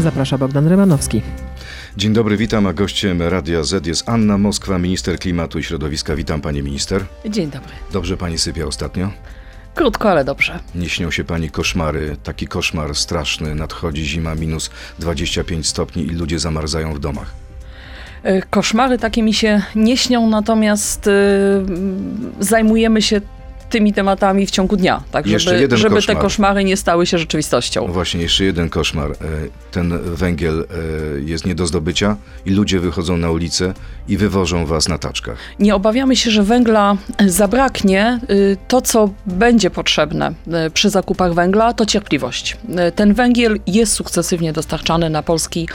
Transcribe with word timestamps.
Zaprasza 0.00 0.38
Bogdan 0.38 0.68
Rymanowski. 0.68 1.22
Dzień 1.96 2.12
dobry, 2.12 2.36
witam, 2.36 2.66
a 2.66 2.72
gościem 2.72 3.22
Radia 3.22 3.62
Z 3.62 3.86
jest 3.86 4.08
Anna 4.08 4.38
Moskwa, 4.38 4.78
minister 4.78 5.18
klimatu 5.18 5.58
i 5.58 5.62
środowiska. 5.62 6.16
Witam 6.16 6.40
pani 6.40 6.62
minister. 6.62 7.04
Dzień 7.26 7.50
dobry. 7.50 7.72
Dobrze 7.92 8.16
pani 8.16 8.38
sypia 8.38 8.66
ostatnio? 8.66 9.10
Krótko, 9.74 10.10
ale 10.10 10.24
dobrze. 10.24 10.58
Nie 10.74 10.88
śnią 10.88 11.10
się 11.10 11.24
pani 11.24 11.50
koszmary, 11.50 12.16
taki 12.22 12.46
koszmar 12.46 12.94
straszny, 12.94 13.54
nadchodzi 13.54 14.04
zima 14.04 14.34
minus 14.34 14.70
25 14.98 15.66
stopni 15.66 16.02
i 16.02 16.10
ludzie 16.10 16.38
zamarzają 16.38 16.94
w 16.94 16.98
domach. 16.98 17.34
E, 18.22 18.42
koszmary 18.42 18.98
takie 18.98 19.22
mi 19.22 19.34
się 19.34 19.62
nie 19.74 19.96
śnią, 19.96 20.30
natomiast 20.30 21.06
y, 21.06 21.10
zajmujemy 22.40 23.02
się 23.02 23.20
tymi 23.70 23.92
tematami 23.92 24.46
w 24.46 24.50
ciągu 24.50 24.76
dnia, 24.76 25.02
tak 25.10 25.26
żeby, 25.26 25.76
żeby 25.76 26.02
te 26.02 26.16
koszmary 26.16 26.64
nie 26.64 26.76
stały 26.76 27.06
się 27.06 27.18
rzeczywistością. 27.18 27.86
No 27.86 27.92
właśnie, 27.92 28.20
jeszcze 28.20 28.44
jeden 28.44 28.68
koszmar. 28.68 29.10
E, 29.10 29.14
ten 29.70 29.98
węgiel 30.02 30.60
e, 30.60 31.20
jest 31.20 31.46
nie 31.46 31.54
do 31.54 31.66
zdobycia 31.66 32.16
i 32.46 32.50
ludzie 32.50 32.80
wychodzą 32.80 33.16
na 33.16 33.30
ulicę 33.30 33.74
i 34.08 34.16
wywożą 34.16 34.66
was 34.66 34.88
na 34.88 34.98
taczkach. 34.98 35.38
Nie 35.58 35.74
obawiamy 35.74 36.16
się, 36.16 36.30
że 36.30 36.42
węgla 36.42 36.96
zabraknie. 37.26 38.20
Y, 38.30 38.56
to, 38.68 38.80
co 38.80 39.10
będzie 39.26 39.70
potrzebne 39.70 40.32
przy 40.74 40.90
zakupach 40.90 41.34
węgla, 41.34 41.72
to 41.72 41.86
cierpliwość. 41.86 42.56
Ten 42.94 43.14
węgiel 43.14 43.60
jest 43.66 43.92
sukcesywnie 43.92 44.52
dostarczany 44.52 45.10
na 45.10 45.22
polski 45.22 45.68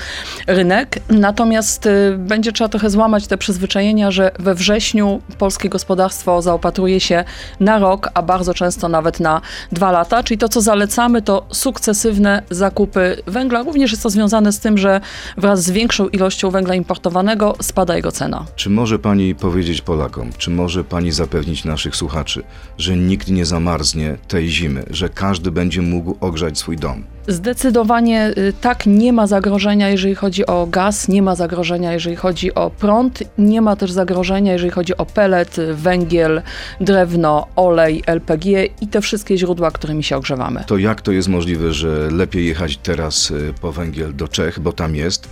rynek, 0.47 0.99
natomiast 1.09 1.89
będzie 2.17 2.51
trzeba 2.51 2.69
trochę 2.69 2.89
złamać 2.89 3.27
te 3.27 3.37
przyzwyczajenia, 3.37 4.11
że 4.11 4.31
we 4.39 4.55
wrześniu 4.55 5.21
polskie 5.37 5.69
gospodarstwo 5.69 6.41
zaopatruje 6.41 6.99
się 6.99 7.23
na 7.59 7.79
rok, 7.83 8.09
a 8.13 8.21
bardzo 8.21 8.53
często 8.53 8.89
nawet 8.89 9.19
na 9.19 9.41
dwa 9.71 9.91
lata. 9.91 10.23
Czyli 10.23 10.37
to, 10.37 10.49
co 10.49 10.61
zalecamy, 10.61 11.21
to 11.21 11.45
sukcesywne 11.51 12.43
zakupy 12.49 13.21
węgla. 13.27 13.63
Również 13.63 13.91
jest 13.91 14.03
to 14.03 14.09
związane 14.09 14.51
z 14.51 14.59
tym, 14.59 14.77
że 14.77 15.01
wraz 15.37 15.63
z 15.63 15.71
większą 15.71 16.07
ilością 16.07 16.51
węgla 16.51 16.75
importowanego 16.75 17.55
spada 17.61 17.95
jego 17.95 18.11
cena. 18.11 18.45
Czy 18.55 18.69
może 18.69 18.99
pani 18.99 19.35
powiedzieć 19.35 19.81
Polakom, 19.81 20.29
czy 20.37 20.49
może 20.51 20.83
pani 20.83 21.11
zapewnić 21.11 21.65
naszych 21.65 21.95
słuchaczy, 21.95 22.43
że 22.77 22.97
nikt 22.97 23.27
nie 23.27 23.45
zamarznie 23.45 24.17
tej 24.27 24.49
zimy, 24.49 24.83
że 24.89 25.09
każdy 25.09 25.51
będzie 25.51 25.81
mógł 25.81 26.15
ogrzać 26.19 26.57
swój 26.57 26.77
dom? 26.77 27.03
Zdecydowanie 27.27 28.33
y, 28.37 28.53
tak, 28.61 28.85
nie 28.85 29.13
ma 29.13 29.27
zagrożenia, 29.27 29.89
jeżeli 29.89 30.15
chodzi 30.15 30.45
o 30.45 30.67
gaz, 30.67 31.07
nie 31.07 31.21
ma 31.21 31.35
zagrożenia, 31.35 31.93
jeżeli 31.93 32.15
chodzi 32.15 32.55
o 32.55 32.69
prąd, 32.69 33.23
nie 33.37 33.61
ma 33.61 33.75
też 33.75 33.91
zagrożenia, 33.91 34.53
jeżeli 34.53 34.71
chodzi 34.71 34.97
o 34.97 35.05
pelet, 35.05 35.55
węgiel, 35.73 36.41
drewno, 36.81 37.47
olej, 37.55 38.03
LPG 38.05 38.65
i 38.81 38.87
te 38.87 39.01
wszystkie 39.01 39.37
źródła, 39.37 39.71
którymi 39.71 40.03
się 40.03 40.17
ogrzewamy. 40.17 40.63
To 40.67 40.77
jak 40.77 41.01
to 41.01 41.11
jest 41.11 41.27
możliwe, 41.27 41.73
że 41.73 42.11
lepiej 42.11 42.45
jechać 42.45 42.77
teraz 42.77 43.31
y, 43.31 43.53
po 43.61 43.71
węgiel 43.71 44.15
do 44.15 44.27
Czech, 44.27 44.59
bo 44.59 44.73
tam 44.73 44.95
jest, 44.95 45.29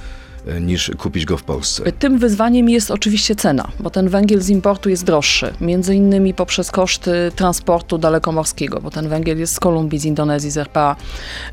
niż 0.62 0.92
kupić 0.98 1.26
go 1.26 1.38
w 1.38 1.44
Polsce. 1.44 1.92
Tym 1.92 2.18
wyzwaniem 2.18 2.70
jest 2.70 2.92
oczywiście 2.92 3.36
cena, 3.36 3.68
bo 3.80 3.90
ten 3.90 4.10
węgiel 4.10 4.42
z 4.42 4.50
importu 4.50 4.90
jest 4.90 5.04
droższy, 5.04 5.54
między 5.62 5.96
innymi 5.96 6.34
poprzez 6.34 6.72
koszty 6.72 7.32
transportu 7.36 7.98
dalekomorskiego, 7.98 8.82
bo 8.82 8.92
ten 8.92 9.10
węgiel 9.10 9.40
jest 9.40 9.54
z 9.54 9.60
Kolumbii, 9.60 10.00
z 10.00 10.06
Indonezji, 10.06 10.52
z 10.52 10.58
RPA, 10.58 10.96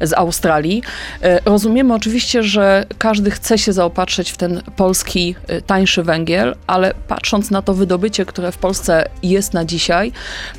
z 0.00 0.12
Australii. 0.12 0.82
E, 1.22 1.40
rozumiemy 1.44 1.94
oczywiście, 1.94 2.42
że 2.42 2.86
każdy 2.98 3.30
chce 3.30 3.58
się 3.58 3.72
zaopatrzyć 3.72 4.30
w 4.30 4.36
ten 4.36 4.62
polski 4.76 5.34
e, 5.46 5.62
tańszy 5.62 6.02
węgiel, 6.02 6.56
ale 6.66 6.94
patrząc 7.08 7.50
na 7.50 7.62
to 7.62 7.74
wydobycie, 7.74 8.26
które 8.26 8.52
w 8.52 8.58
Polsce 8.58 9.08
jest 9.22 9.54
na 9.54 9.64
dzisiaj, 9.64 10.12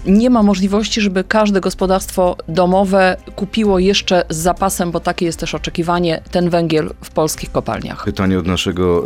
nie 0.05 0.29
ma 0.29 0.43
możliwości, 0.43 1.01
żeby 1.01 1.23
każde 1.23 1.61
gospodarstwo 1.61 2.37
domowe 2.47 3.17
kupiło 3.35 3.79
jeszcze 3.79 4.23
z 4.29 4.37
zapasem, 4.37 4.91
bo 4.91 4.99
takie 4.99 5.25
jest 5.25 5.39
też 5.39 5.55
oczekiwanie, 5.55 6.21
ten 6.31 6.49
węgiel 6.49 6.89
w 7.03 7.11
polskich 7.11 7.51
kopalniach 7.51 8.05
pytanie 8.19 8.39
od 8.39 8.47
naszego 8.47 9.05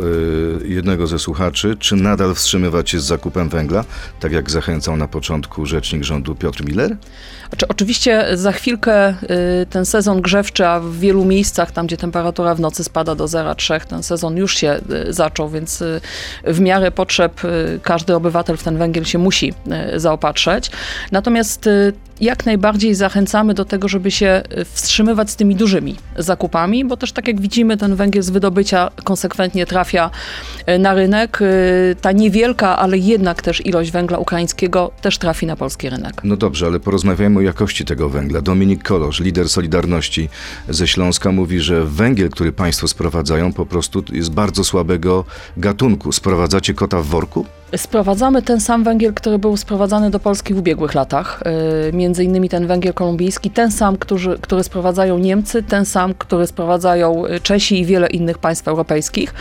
y, 0.62 0.68
jednego 0.68 1.06
ze 1.06 1.18
słuchaczy. 1.18 1.76
Czy 1.78 1.96
nadal 1.96 2.34
wstrzymywać 2.34 2.90
się 2.90 3.00
z 3.00 3.04
zakupem 3.04 3.48
węgla, 3.48 3.84
tak 4.20 4.32
jak 4.32 4.50
zachęcał 4.50 4.96
na 4.96 5.08
początku 5.08 5.66
rzecznik 5.66 6.02
rządu 6.02 6.34
Piotr 6.34 6.64
Miller? 6.64 6.96
Znaczy, 7.54 7.68
oczywiście 7.68 8.26
za 8.32 8.52
chwilkę 8.52 9.10
y, 9.10 9.14
ten 9.70 9.86
sezon 9.86 10.22
grzewczy, 10.22 10.66
a 10.66 10.80
w 10.80 10.96
wielu 10.96 11.24
miejscach, 11.24 11.72
tam 11.72 11.86
gdzie 11.86 11.96
temperatura 11.96 12.54
w 12.54 12.60
nocy 12.60 12.84
spada 12.84 13.14
do 13.14 13.24
0,3, 13.24 13.80
ten 13.80 14.02
sezon 14.02 14.36
już 14.36 14.56
się 14.56 14.80
y, 15.08 15.12
zaczął, 15.12 15.50
więc 15.50 15.82
y, 15.82 16.00
w 16.44 16.60
miarę 16.60 16.90
potrzeb 16.90 17.40
każdy 17.82 18.14
obywatel 18.14 18.56
w 18.56 18.62
ten 18.62 18.78
węgiel 18.78 19.04
się 19.04 19.18
musi 19.18 19.52
zaopatrzeć. 19.96 20.70
Natomiast 21.12 21.68
jak 22.20 22.46
najbardziej 22.46 22.94
zachęcamy 22.94 23.54
do 23.54 23.64
tego, 23.64 23.88
żeby 23.88 24.10
się 24.10 24.42
wstrzymywać 24.64 25.30
z 25.30 25.36
tymi 25.36 25.56
dużymi 25.56 25.96
zakupami, 26.16 26.84
bo 26.84 26.96
też 26.96 27.12
tak 27.12 27.28
jak 27.28 27.40
widzimy, 27.40 27.76
ten 27.76 27.94
węgiel 27.94 28.22
z 28.22 28.30
wydobycia 28.30 28.90
konsekwentnie 29.04 29.66
trafia 29.66 30.10
na 30.78 30.94
rynek. 30.94 31.38
Ta 32.00 32.12
niewielka, 32.12 32.78
ale 32.78 32.98
jednak 32.98 33.42
też 33.42 33.66
ilość 33.66 33.90
węgla 33.90 34.18
ukraińskiego 34.18 34.90
też 35.00 35.18
trafi 35.18 35.46
na 35.46 35.56
polski 35.56 35.90
rynek. 35.90 36.20
No 36.24 36.36
dobrze, 36.36 36.66
ale 36.66 36.80
porozmawiajmy 36.80 37.43
jakości 37.44 37.84
tego 37.84 38.08
węgla. 38.08 38.40
Dominik 38.40 38.82
Kolosz, 38.82 39.20
lider 39.20 39.48
Solidarności 39.48 40.28
ze 40.68 40.88
Śląska, 40.88 41.32
mówi, 41.32 41.60
że 41.60 41.84
węgiel, 41.84 42.30
który 42.30 42.52
państwo 42.52 42.88
sprowadzają, 42.88 43.52
po 43.52 43.66
prostu 43.66 44.04
jest 44.12 44.30
bardzo 44.30 44.64
słabego 44.64 45.24
gatunku. 45.56 46.12
Sprowadzacie 46.12 46.74
kota 46.74 47.02
w 47.02 47.06
worku? 47.06 47.46
Sprowadzamy 47.76 48.42
ten 48.42 48.60
sam 48.60 48.84
węgiel, 48.84 49.14
który 49.14 49.38
był 49.38 49.56
sprowadzany 49.56 50.10
do 50.10 50.20
Polski 50.20 50.54
w 50.54 50.58
ubiegłych 50.58 50.94
latach. 50.94 51.42
E, 51.88 51.92
między 51.92 52.24
innymi 52.24 52.48
ten 52.48 52.66
węgiel 52.66 52.94
kolumbijski, 52.94 53.50
ten 53.50 53.70
sam, 53.70 53.96
który, 53.96 54.38
który 54.38 54.64
sprowadzają 54.64 55.18
Niemcy, 55.18 55.62
ten 55.62 55.84
sam, 55.84 56.14
który 56.18 56.46
sprowadzają 56.46 57.22
Czesi 57.42 57.80
i 57.80 57.84
wiele 57.84 58.06
innych 58.06 58.38
państw 58.38 58.68
europejskich. 58.68 59.34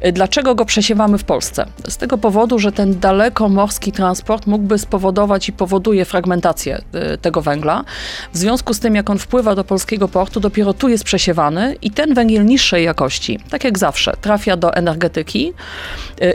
E, 0.00 0.12
dlaczego 0.12 0.54
go 0.54 0.64
przesiewamy 0.64 1.18
w 1.18 1.24
Polsce? 1.24 1.66
Z 1.88 1.96
tego 1.96 2.18
powodu, 2.18 2.58
że 2.58 2.72
ten 2.72 3.00
dalekomorski 3.00 3.92
transport 3.92 4.46
mógłby 4.46 4.78
spowodować 4.78 5.48
i 5.48 5.52
powoduje 5.52 6.04
fragmentację 6.04 6.82
e, 6.92 7.18
tego 7.18 7.42
węgla. 7.42 7.84
W 8.32 8.38
związku 8.38 8.74
z 8.74 8.80
tym, 8.80 8.94
jak 8.94 9.10
on 9.10 9.18
wpływa 9.18 9.54
do 9.54 9.64
polskiego 9.64 10.08
portu, 10.08 10.40
dopiero 10.40 10.74
tu 10.74 10.88
jest 10.88 11.04
przesiewany 11.04 11.76
i 11.82 11.90
ten 11.90 12.14
węgiel 12.14 12.44
niższej 12.44 12.84
jakości, 12.84 13.38
tak 13.50 13.64
jak 13.64 13.78
zawsze, 13.78 14.12
trafia 14.20 14.56
do 14.56 14.74
energetyki 14.74 15.52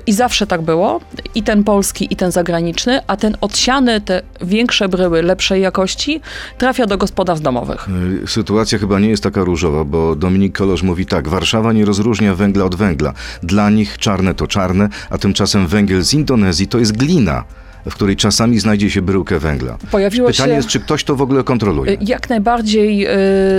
i 0.07 0.13
zawsze 0.13 0.47
tak 0.47 0.61
było 0.61 0.99
i 1.35 1.43
ten 1.43 1.63
polski, 1.63 2.13
i 2.13 2.15
ten 2.15 2.31
zagraniczny, 2.31 2.99
a 3.07 3.17
ten 3.17 3.37
odsiany, 3.41 4.01
te 4.01 4.21
większe 4.41 4.89
bryły 4.89 5.21
lepszej 5.21 5.61
jakości 5.61 6.21
trafia 6.57 6.85
do 6.85 6.97
gospodarstw 6.97 7.43
domowych. 7.43 7.87
Y, 8.23 8.27
sytuacja 8.27 8.79
chyba 8.79 8.99
nie 8.99 9.09
jest 9.09 9.23
taka 9.23 9.43
różowa, 9.43 9.83
bo 9.83 10.15
Dominik 10.15 10.57
Kolosz 10.57 10.83
mówi 10.83 11.05
tak, 11.05 11.27
Warszawa 11.27 11.73
nie 11.73 11.85
rozróżnia 11.85 12.35
węgla 12.35 12.65
od 12.65 12.75
węgla. 12.75 13.13
Dla 13.43 13.69
nich 13.69 13.97
czarne 13.97 14.33
to 14.33 14.47
czarne, 14.47 14.89
a 15.09 15.17
tymczasem 15.17 15.67
węgiel 15.67 16.03
z 16.03 16.13
Indonezji 16.13 16.67
to 16.67 16.79
jest 16.79 16.97
glina 16.97 17.43
w 17.85 17.95
której 17.95 18.15
czasami 18.15 18.59
znajdzie 18.59 18.89
się 18.89 19.01
bryłkę 19.01 19.39
węgla. 19.39 19.77
Pojawiło 19.91 20.27
Pytanie 20.27 20.51
się, 20.51 20.55
jest, 20.55 20.67
czy 20.67 20.79
ktoś 20.79 21.03
to 21.03 21.15
w 21.15 21.21
ogóle 21.21 21.43
kontroluje? 21.43 21.97
Jak 22.01 22.29
najbardziej, 22.29 23.07
y, 23.07 23.11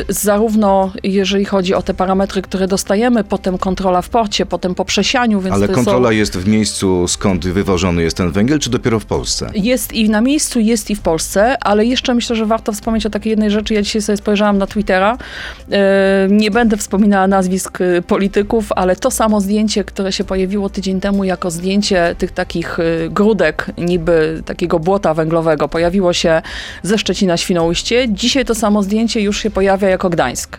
zarówno 0.08 0.92
jeżeli 1.02 1.44
chodzi 1.44 1.74
o 1.74 1.82
te 1.82 1.94
parametry, 1.94 2.42
które 2.42 2.68
dostajemy, 2.68 3.24
potem 3.24 3.58
kontrola 3.58 4.02
w 4.02 4.08
porcie, 4.08 4.46
potem 4.46 4.74
po 4.74 4.84
przesianiu. 4.84 5.40
Więc 5.40 5.54
Ale 5.54 5.68
kontrola 5.68 6.08
są... 6.08 6.12
jest 6.12 6.38
w 6.38 6.48
miejscu, 6.48 7.08
skąd 7.08 7.46
wywożony 7.46 8.02
jest 8.02 8.16
ten 8.16 8.32
węgiel, 8.32 8.58
czy 8.58 8.70
dopiero 8.70 9.00
w 9.00 9.04
Polsce? 9.04 9.50
Jest 9.54 9.92
i 9.92 10.10
na 10.10 10.20
miejscu, 10.20 10.60
jest 10.60 10.90
i 10.90 10.96
w 10.96 11.00
Polsce, 11.00 11.56
ale 11.60 11.84
jeszcze 11.84 12.14
myślę, 12.14 12.36
że 12.36 12.46
warto 12.46 12.72
wspomnieć 12.72 13.06
o 13.06 13.10
takiej 13.10 13.30
jednej 13.30 13.50
rzeczy. 13.50 13.74
Ja 13.74 13.82
dzisiaj 13.82 14.02
sobie 14.02 14.16
spojrzałam 14.16 14.58
na 14.58 14.66
Twittera. 14.66 15.18
Y, 15.18 15.76
nie 16.30 16.50
będę 16.50 16.76
wspominała 16.76 17.26
nazwisk 17.26 17.80
y, 17.80 18.02
polityków, 18.06 18.72
ale 18.76 18.96
to 18.96 19.10
samo 19.10 19.40
zdjęcie, 19.40 19.84
które 19.84 20.12
się 20.12 20.24
pojawiło 20.24 20.70
tydzień 20.70 21.00
temu 21.00 21.24
jako 21.24 21.50
zdjęcie 21.50 22.14
tych 22.18 22.32
takich 22.32 22.78
grudek 23.10 23.66
niby 23.78 24.11
takiego 24.44 24.78
błota 24.78 25.14
węglowego 25.14 25.68
pojawiło 25.68 26.12
się 26.12 26.42
ze 26.82 26.98
Szczecina 26.98 27.36
Świnoujście. 27.36 28.08
Dzisiaj 28.08 28.44
to 28.44 28.54
samo 28.54 28.82
zdjęcie 28.82 29.20
już 29.20 29.38
się 29.38 29.50
pojawia 29.50 29.88
jako 29.88 30.10
Gdańsk. 30.10 30.58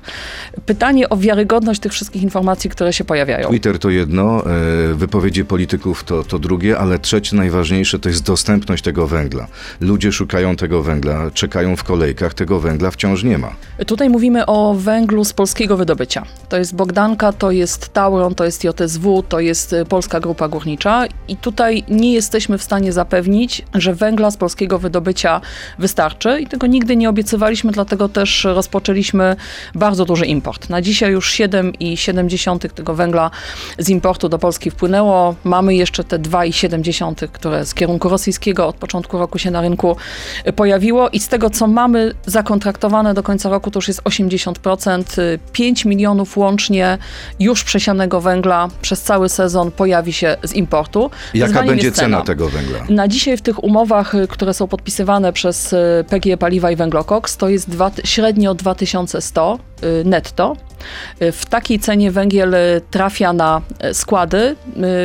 Pytanie 0.66 1.10
o 1.10 1.18
wiarygodność 1.18 1.80
tych 1.80 1.92
wszystkich 1.92 2.24
informacji, 2.24 2.70
które 2.70 2.94
się 2.94 3.04
pojawiają. 3.04 3.48
Twitter 3.50 3.80
to 3.80 3.90
jedno, 3.90 4.46
e, 4.46 4.94
wypowiedzi 4.94 5.46
polityków 5.46 6.04
to, 6.04 6.24
to 6.24 6.40
drugie, 6.40 6.80
ale 6.80 7.00
trzecie 7.00 7.36
najważniejsze 7.36 8.00
to 8.00 8.10
jest 8.10 8.24
dostępność 8.26 8.84
tego 8.84 9.08
węgla. 9.08 9.48
Ludzie 9.80 10.12
szukają 10.12 10.56
tego 10.56 10.84
węgla, 10.84 11.32
czekają 11.34 11.76
w 11.76 11.84
kolejkach, 11.84 12.34
tego 12.34 12.60
węgla 12.60 12.92
wciąż 12.92 13.24
nie 13.24 13.38
ma. 13.38 13.56
Tutaj 13.88 14.10
mówimy 14.10 14.46
o 14.46 14.74
węglu 14.74 15.26
z 15.26 15.34
polskiego 15.34 15.78
wydobycia. 15.78 16.26
To 16.50 16.58
jest 16.58 16.76
Bogdanka, 16.76 17.34
to 17.34 17.52
jest 17.52 17.94
Tauron, 17.94 18.36
to 18.36 18.46
jest 18.46 18.64
JSW, 18.64 19.24
to 19.30 19.40
jest 19.40 19.76
Polska 19.90 20.20
Grupa 20.20 20.48
Górnicza 20.48 21.06
i 21.28 21.38
tutaj 21.38 21.84
nie 21.90 22.14
jesteśmy 22.14 22.58
w 22.58 22.64
stanie 22.64 22.94
zapewnić, 22.94 23.43
zapewnić, 23.44 23.62
że 23.74 23.94
węgla 23.94 24.32
z 24.32 24.38
polskiego 24.38 24.80
wydobycia 24.80 25.42
wystarczy 25.80 26.40
i 26.42 26.48
tego 26.48 26.68
nigdy 26.68 26.96
nie 26.96 27.10
obiecywaliśmy, 27.10 27.72
dlatego 27.72 28.10
też 28.10 28.44
rozpoczęliśmy 28.44 29.36
bardzo 29.76 30.06
duży 30.06 30.26
import. 30.26 30.70
Na 30.70 30.82
dzisiaj 30.82 31.12
już 31.12 31.34
7,7 31.34 32.70
tego 32.70 32.96
węgla 32.96 33.32
z 33.78 33.90
importu 33.90 34.30
do 34.30 34.40
Polski 34.40 34.72
wpłynęło. 34.72 35.36
Mamy 35.44 35.76
jeszcze 35.76 36.04
te 36.04 36.20
2,7, 36.20 37.28
które 37.32 37.66
z 37.66 37.74
kierunku 37.74 38.10
rosyjskiego 38.10 38.68
od 38.68 38.76
początku 38.76 39.18
roku 39.18 39.40
się 39.40 39.52
na 39.52 39.62
rynku 39.62 39.98
pojawiło 40.56 41.10
i 41.10 41.20
z 41.20 41.28
tego, 41.28 41.50
co 41.50 41.68
mamy 41.68 42.14
zakontraktowane 42.26 43.14
do 43.14 43.24
końca 43.24 43.50
roku, 43.50 43.72
to 43.72 43.78
już 43.78 43.88
jest 43.88 44.02
80%. 44.04 45.04
5 45.54 45.86
milionów 45.86 46.38
łącznie 46.38 46.98
już 47.40 47.64
przesianego 47.64 48.22
węgla 48.22 48.68
przez 48.82 49.02
cały 49.02 49.30
sezon 49.30 49.72
pojawi 49.72 50.14
się 50.14 50.38
z 50.44 50.54
importu. 50.54 51.12
Jaka 51.34 51.48
Wyzwaniem 51.48 51.70
będzie 51.70 51.88
jest 51.88 51.98
cena 51.98 52.22
tego 52.22 52.50
węgla? 52.50 52.80
Na 52.90 53.08
dzisiaj 53.08 53.32
w 53.38 53.42
tych 53.42 53.64
umowach, 53.64 54.16
y, 54.16 54.28
które 54.28 54.54
są 54.54 54.68
podpisywane 54.68 55.34
przez 55.34 55.74
y, 55.74 55.78
PGE 56.10 56.38
Paliwa 56.38 56.72
i 56.72 56.76
Węglokoks, 56.76 57.38
to 57.38 57.50
jest 57.50 57.70
dwa, 57.70 57.92
średnio 58.04 58.56
2100 58.56 59.60
y, 59.84 60.04
netto. 60.06 60.56
W 61.20 61.46
takiej 61.46 61.80
cenie 61.80 62.12
węgiel 62.12 62.56
trafia 62.92 63.34
na 63.34 63.62
składy, 63.94 64.56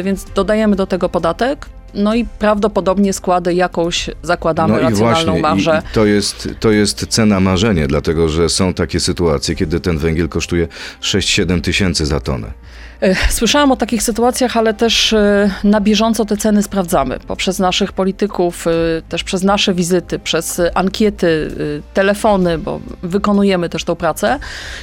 więc 0.04 0.24
dodajemy 0.34 0.76
do 0.76 0.86
tego 0.86 1.08
podatek. 1.08 1.66
No 1.94 2.14
i 2.14 2.24
prawdopodobnie 2.38 3.12
składy 3.12 3.54
jakąś 3.54 4.10
zakładamy 4.22 4.74
No 4.74 4.80
racjonalną 4.80 5.24
właśnie, 5.24 5.42
marżę. 5.42 5.82
i 5.90 5.94
to, 5.94 6.06
jest, 6.06 6.48
to 6.60 6.70
jest 6.70 7.06
cena 7.06 7.40
marzenie, 7.40 7.86
dlatego 7.86 8.28
że 8.28 8.48
są 8.48 8.74
takie 8.74 9.00
sytuacje, 9.00 9.54
kiedy 9.54 9.80
ten 9.80 9.98
węgiel 9.98 10.28
kosztuje 10.28 10.68
6-7 11.02 11.60
tysięcy 11.60 12.06
za 12.06 12.20
tonę. 12.20 12.52
E, 13.00 13.14
Słyszałam 13.30 13.72
o 13.72 13.76
takich 13.76 14.02
sytuacjach, 14.02 14.56
ale 14.56 14.74
też 14.74 15.12
e, 15.12 15.50
na 15.64 15.80
bieżąco 15.80 16.24
te 16.24 16.36
ceny 16.36 16.62
sprawdzamy. 16.62 17.18
Poprzez 17.26 17.58
naszych 17.58 17.92
polityków, 17.92 18.66
e, 18.66 18.70
też 19.08 19.24
przez 19.24 19.42
nasze 19.42 19.74
wizyty, 19.74 20.18
przez 20.18 20.60
ankiety, 20.74 21.50
telefony, 21.94 22.58
bo 22.58 22.80
wykonujemy 23.02 23.68
też 23.68 23.84
tą 23.84 23.96
pracę. 23.96 24.38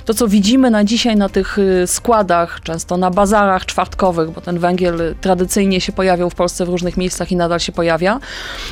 To, 0.05 0.13
co 0.13 0.27
widzimy 0.27 0.71
na 0.71 0.83
dzisiaj 0.83 1.15
na 1.15 1.29
tych 1.29 1.57
składach, 1.85 2.61
często 2.63 2.97
na 2.97 3.11
bazarach 3.11 3.65
czwartkowych, 3.65 4.29
bo 4.29 4.41
ten 4.41 4.59
węgiel 4.59 5.15
tradycyjnie 5.21 5.81
się 5.81 5.91
pojawiał 5.91 6.29
w 6.29 6.35
Polsce 6.35 6.65
w 6.65 6.69
różnych 6.69 6.97
miejscach 6.97 7.31
i 7.31 7.35
nadal 7.35 7.59
się 7.59 7.71
pojawia, 7.71 8.19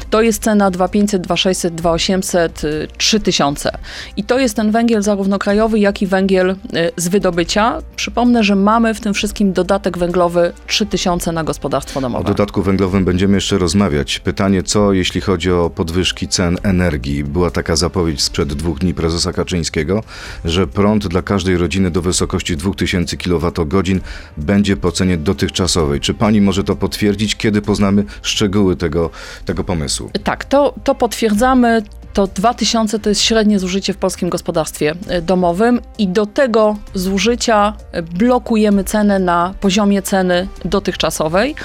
to 0.09 0.21
jest 0.21 0.43
cena 0.43 0.71
2500, 0.71 1.21
2600, 1.21 1.73
2800, 1.73 2.63
y, 2.63 2.87
3000. 2.97 3.71
I 4.17 4.23
to 4.23 4.39
jest 4.39 4.55
ten 4.55 4.71
węgiel 4.71 5.01
zarówno 5.01 5.39
krajowy, 5.39 5.79
jak 5.79 6.01
i 6.01 6.07
węgiel 6.07 6.55
z 6.97 7.07
wydobycia. 7.07 7.81
Przypomnę, 7.95 8.43
że 8.43 8.55
mamy 8.55 8.93
w 8.93 8.99
tym 8.99 9.13
wszystkim 9.13 9.32
dodatek 9.41 9.97
węglowy 9.97 10.53
3000 10.67 11.31
na 11.31 11.43
gospodarstwo 11.43 11.97
O 11.99 12.01
domowe. 12.01 12.23
dodatku 12.27 12.61
węglowym 12.61 13.05
będziemy 13.05 13.35
jeszcze 13.35 13.57
rozmawiać. 13.57 14.19
Pytanie, 14.19 14.63
co 14.63 14.93
jeśli 14.93 15.21
chodzi 15.21 15.51
o 15.51 15.69
podwyżki 15.69 16.27
cen 16.27 16.57
energii? 16.63 17.23
Była 17.23 17.51
taka 17.51 17.75
zapowiedź 17.75 18.21
sprzed 18.21 18.53
dwóch 18.53 18.79
dni 18.79 18.93
prezesa 18.93 19.33
Kaczyńskiego, 19.33 20.03
że 20.45 20.67
prąd 20.67 21.07
dla 21.07 21.21
każdej 21.21 21.57
rodziny 21.57 21.91
do 21.91 22.01
wysokości 22.01 22.57
2000 22.57 23.17
kWh 23.17 24.01
będzie 24.37 24.77
po 24.77 24.91
cenie 24.91 25.17
dotychczasowej. 25.17 25.99
Czy 25.99 26.13
pani 26.13 26.41
może 26.41 26.63
to 26.63 26.75
potwierdzić? 26.75 27.35
Kiedy 27.35 27.61
poznamy 27.61 28.03
szczegóły 28.21 28.75
tego, 28.75 29.09
tego 29.45 29.63
pomysłu? 29.63 30.09
Tak, 30.23 30.45
to, 30.45 30.73
to 30.83 30.95
potwierdzamy. 30.95 31.81
To 32.13 32.27
2000 32.27 32.99
to 32.99 33.09
jest 33.09 33.21
średnie 33.21 33.59
zużycie 33.59 33.93
w 33.93 33.97
polskim 33.97 34.29
gospodarstwie 34.29 34.93
y, 35.11 35.21
domowym 35.21 35.81
i 35.97 36.07
do 36.07 36.25
tego 36.25 36.77
zużycia 36.93 37.73
y, 37.95 38.01
blokujemy 38.01 38.83
cenę 38.83 39.19
na 39.19 39.53
poziomie 39.61 40.01
ceny 40.01 40.47
dotychczasowej. 40.65 41.55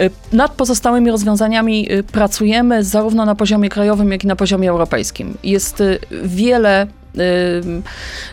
Y, 0.00 0.10
Nad 0.32 0.52
pozostałymi 0.52 1.10
rozwiązaniami 1.10 1.88
pracujemy 2.12 2.84
zarówno 2.84 3.24
na 3.24 3.34
poziomie 3.34 3.68
krajowym, 3.68 4.12
jak 4.12 4.24
i 4.24 4.26
na 4.26 4.36
poziomie 4.36 4.70
europejskim. 4.70 5.38
Jest 5.44 5.82
wiele 6.24 6.86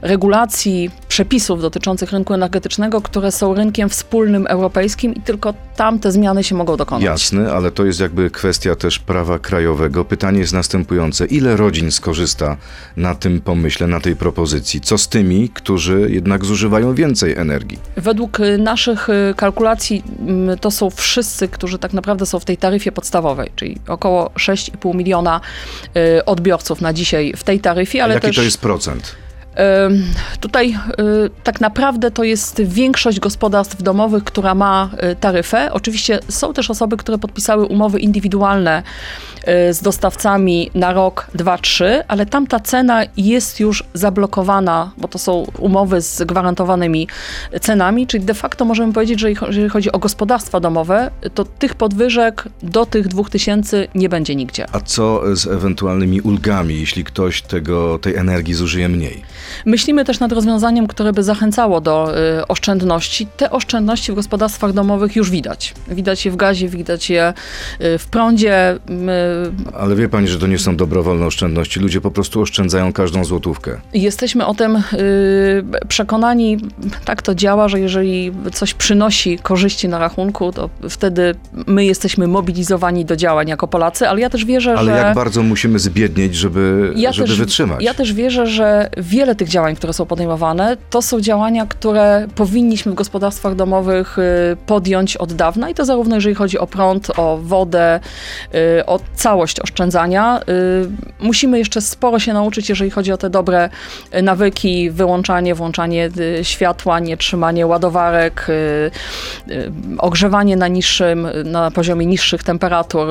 regulacji, 0.02 0.92
przepisów 1.14 1.62
dotyczących 1.62 2.12
rynku 2.12 2.34
energetycznego, 2.34 3.02
które 3.02 3.32
są 3.32 3.54
rynkiem 3.54 3.90
wspólnym 3.90 4.48
europejskim 4.48 5.16
i 5.16 5.22
tylko 5.22 5.54
tam 5.76 6.00
te 6.00 6.12
zmiany 6.12 6.44
się 6.44 6.56
mogą 6.56 6.78
dokonać. 6.78 7.04
Jasne, 7.04 7.54
ale 7.54 7.72
to 7.72 7.86
jest 7.86 8.00
jakby 8.00 8.30
kwestia 8.30 8.76
też 8.76 9.00
prawa 9.00 9.40
krajowego. 9.40 10.06
Pytanie 10.06 10.40
jest 10.40 10.54
następujące. 10.54 11.26
Ile 11.26 11.56
rodzin 11.56 11.92
skorzysta 11.92 12.58
na 12.98 13.16
tym 13.16 13.42
pomyśle, 13.42 13.88
na 13.88 14.00
tej 14.00 14.16
propozycji? 14.16 14.82
Co 14.82 14.98
z 14.98 15.08
tymi, 15.08 15.50
którzy 15.50 16.08
jednak 16.12 16.46
zużywają 16.46 16.96
więcej 16.96 17.36
energii? 17.38 17.80
Według 17.98 18.38
naszych 18.58 19.10
y, 19.10 19.34
kalkulacji 19.36 20.04
mm, 20.20 20.60
to 20.60 20.72
są 20.72 20.90
wszyscy, 20.90 21.48
którzy 21.48 21.80
tak 21.80 21.94
naprawdę 21.94 22.26
są 22.26 22.40
w 22.40 22.46
tej 22.46 22.58
taryfie 22.58 22.92
podstawowej, 22.92 23.52
czyli 23.56 23.78
około 23.88 24.30
6,5 24.30 24.96
miliona 24.96 25.42
y, 26.20 26.26
odbiorców 26.26 26.82
na 26.82 26.94
dzisiaj 26.94 27.34
w 27.38 27.44
tej 27.44 27.60
taryfie, 27.60 28.04
ale 28.04 28.14
Jaki 28.14 28.28
też 28.28 28.36
to 28.36 28.44
jest 28.44 28.62
procent? 28.62 29.23
Tutaj 30.40 30.78
y, 31.00 31.30
tak 31.44 31.62
naprawdę 31.62 32.12
to 32.12 32.24
jest 32.24 32.62
większość 32.62 33.20
gospodarstw 33.20 33.84
domowych, 33.84 34.24
która 34.24 34.56
ma 34.56 34.90
y, 35.12 35.16
taryfę. 35.16 35.74
Oczywiście 35.74 36.20
są 36.30 36.54
też 36.54 36.70
osoby, 36.70 36.98
które 36.98 37.18
podpisały 37.18 37.66
umowy 37.66 38.00
indywidualne 38.00 38.84
y, 39.70 39.74
z 39.74 39.82
dostawcami 39.82 40.72
na 40.76 40.94
rok, 40.94 41.28
dwa, 41.36 41.58
trzy, 41.58 42.04
ale 42.08 42.26
tam 42.26 42.48
ta 42.48 42.60
cena 42.60 43.02
jest 43.18 43.60
już 43.60 43.84
zablokowana, 43.94 44.92
bo 44.98 45.08
to 45.08 45.20
są 45.20 45.46
umowy 45.60 46.02
z 46.02 46.24
gwarantowanymi 46.24 47.08
cenami, 47.62 48.08
czyli 48.08 48.26
de 48.26 48.34
facto 48.34 48.66
możemy 48.66 48.94
powiedzieć, 48.94 49.20
że 49.20 49.32
jeżeli 49.32 49.70
chodzi 49.70 49.92
o 49.92 50.00
gospodarstwa 50.00 50.60
domowe, 50.60 51.12
to 51.34 51.46
tych 51.46 51.76
podwyżek 51.76 52.44
do 52.64 52.86
tych 52.86 53.08
2000 53.08 53.88
nie 53.96 54.10
będzie 54.10 54.36
nigdzie. 54.36 54.66
A 54.72 54.80
co 54.80 55.36
z 55.36 55.48
ewentualnymi 55.48 56.22
ulgami, 56.22 56.80
jeśli 56.80 57.04
ktoś 57.04 57.42
tego, 57.42 58.00
tej 58.00 58.16
energii 58.16 58.54
zużyje 58.54 58.90
mniej? 58.90 59.24
Myślimy 59.66 60.06
też 60.06 60.20
nad 60.20 60.32
rozwiązaniem, 60.32 60.88
które 60.88 61.14
by 61.14 61.24
zachęcało 61.24 61.82
do 61.82 62.18
y, 62.40 62.48
oszczędności. 62.48 63.28
Te 63.38 63.52
oszczędności 63.52 64.12
w 64.12 64.16
gospodarstwach 64.16 64.74
domowych 64.74 65.16
już 65.16 65.30
widać. 65.32 65.74
Widać 65.88 66.26
je 66.26 66.32
w 66.32 66.36
gazie, 66.36 66.68
widać 66.70 67.10
je 67.10 67.34
y, 67.82 67.98
w 67.98 68.06
prądzie. 68.08 68.80
My 68.90 69.52
Ale 69.80 69.96
wie 69.96 70.10
pani, 70.10 70.28
że 70.28 70.40
to 70.40 70.48
nie 70.48 70.60
są 70.60 70.76
dobrowolne 70.76 71.26
oszczędności. 71.26 71.80
Ludzie 71.80 72.02
po 72.02 72.12
prostu 72.12 72.42
oszczędzają 72.42 72.94
każdą 72.94 73.26
złotówkę. 73.26 73.82
jesteśmy 73.94 74.46
o 74.46 74.54
tym 74.54 74.76
y, 74.76 74.82
przekonani, 75.88 76.58
tak 77.06 77.22
to 77.22 77.36
działa, 77.36 77.68
że 77.68 77.80
jeżeli 77.80 78.32
coś 78.54 78.74
przynosi 78.74 79.38
korzyści 79.40 79.88
na 79.88 80.00
rachunku, 80.00 80.52
to 80.52 80.70
wtedy 80.90 81.36
my 81.68 81.86
jesteśmy 81.86 82.28
mobilizowani 82.28 83.06
do 83.06 83.16
działań 83.16 83.48
jako 83.48 83.68
Polacy, 83.68 84.08
ale 84.10 84.22
ja 84.22 84.30
też 84.30 84.46
wierzę, 84.46 84.74
Ale 84.78 84.92
że... 84.92 84.98
jak 84.98 85.16
bardzo 85.16 85.44
musimy 85.44 85.80
zbiednieć, 85.80 86.36
żeby, 86.36 86.94
Ja 86.96 87.12
żeby 87.12 87.28
też- 87.28 87.38
wytrzymać? 87.40 87.84
Ja 87.84 87.94
też 87.94 88.14
wierzę, 88.14 88.48
że 88.48 88.90
wiele 88.98 89.33
tych 89.36 89.50
działań, 89.50 89.76
które 89.76 89.94
są 89.94 90.06
podejmowane, 90.06 90.78
to 90.90 91.02
są 91.02 91.22
działania, 91.22 91.66
które 91.66 92.28
powinniśmy 92.36 92.92
w 92.92 92.96
gospodarstwach 92.96 93.56
domowych 93.56 94.18
y, 94.20 94.22
podjąć 94.66 95.18
od 95.18 95.34
dawna 95.34 95.70
i 95.70 95.74
to 95.74 95.86
zarówno 95.86 96.16
jeżeli 96.16 96.36
chodzi 96.36 96.60
o 96.60 96.68
prąd, 96.68 97.20
o 97.20 97.38
wodę, 97.38 98.00
y, 98.80 98.86
o 98.86 99.00
całość 99.16 99.60
oszczędzania. 99.60 100.40
Y, 100.50 101.24
Musimy 101.24 101.60
jeszcze 101.60 101.82
sporo 101.82 102.20
się 102.20 102.34
nauczyć, 102.34 102.70
jeżeli 102.70 102.92
chodzi 102.92 103.12
o 103.12 103.18
te 103.18 103.30
dobre 103.30 103.70
nawyki, 104.24 104.92
wyłączanie, 104.92 105.56
włączanie 105.56 106.10
światła, 106.44 107.00
nietrzymanie 107.00 107.68
ładowarek, 107.68 108.50
y, 108.50 108.54
y, 109.52 109.72
ogrzewanie 109.98 110.56
na 110.56 110.68
niższym, 110.68 111.28
na 111.46 111.72
poziomie 111.72 112.06
niższych 112.06 112.44
temperatur, 112.44 113.08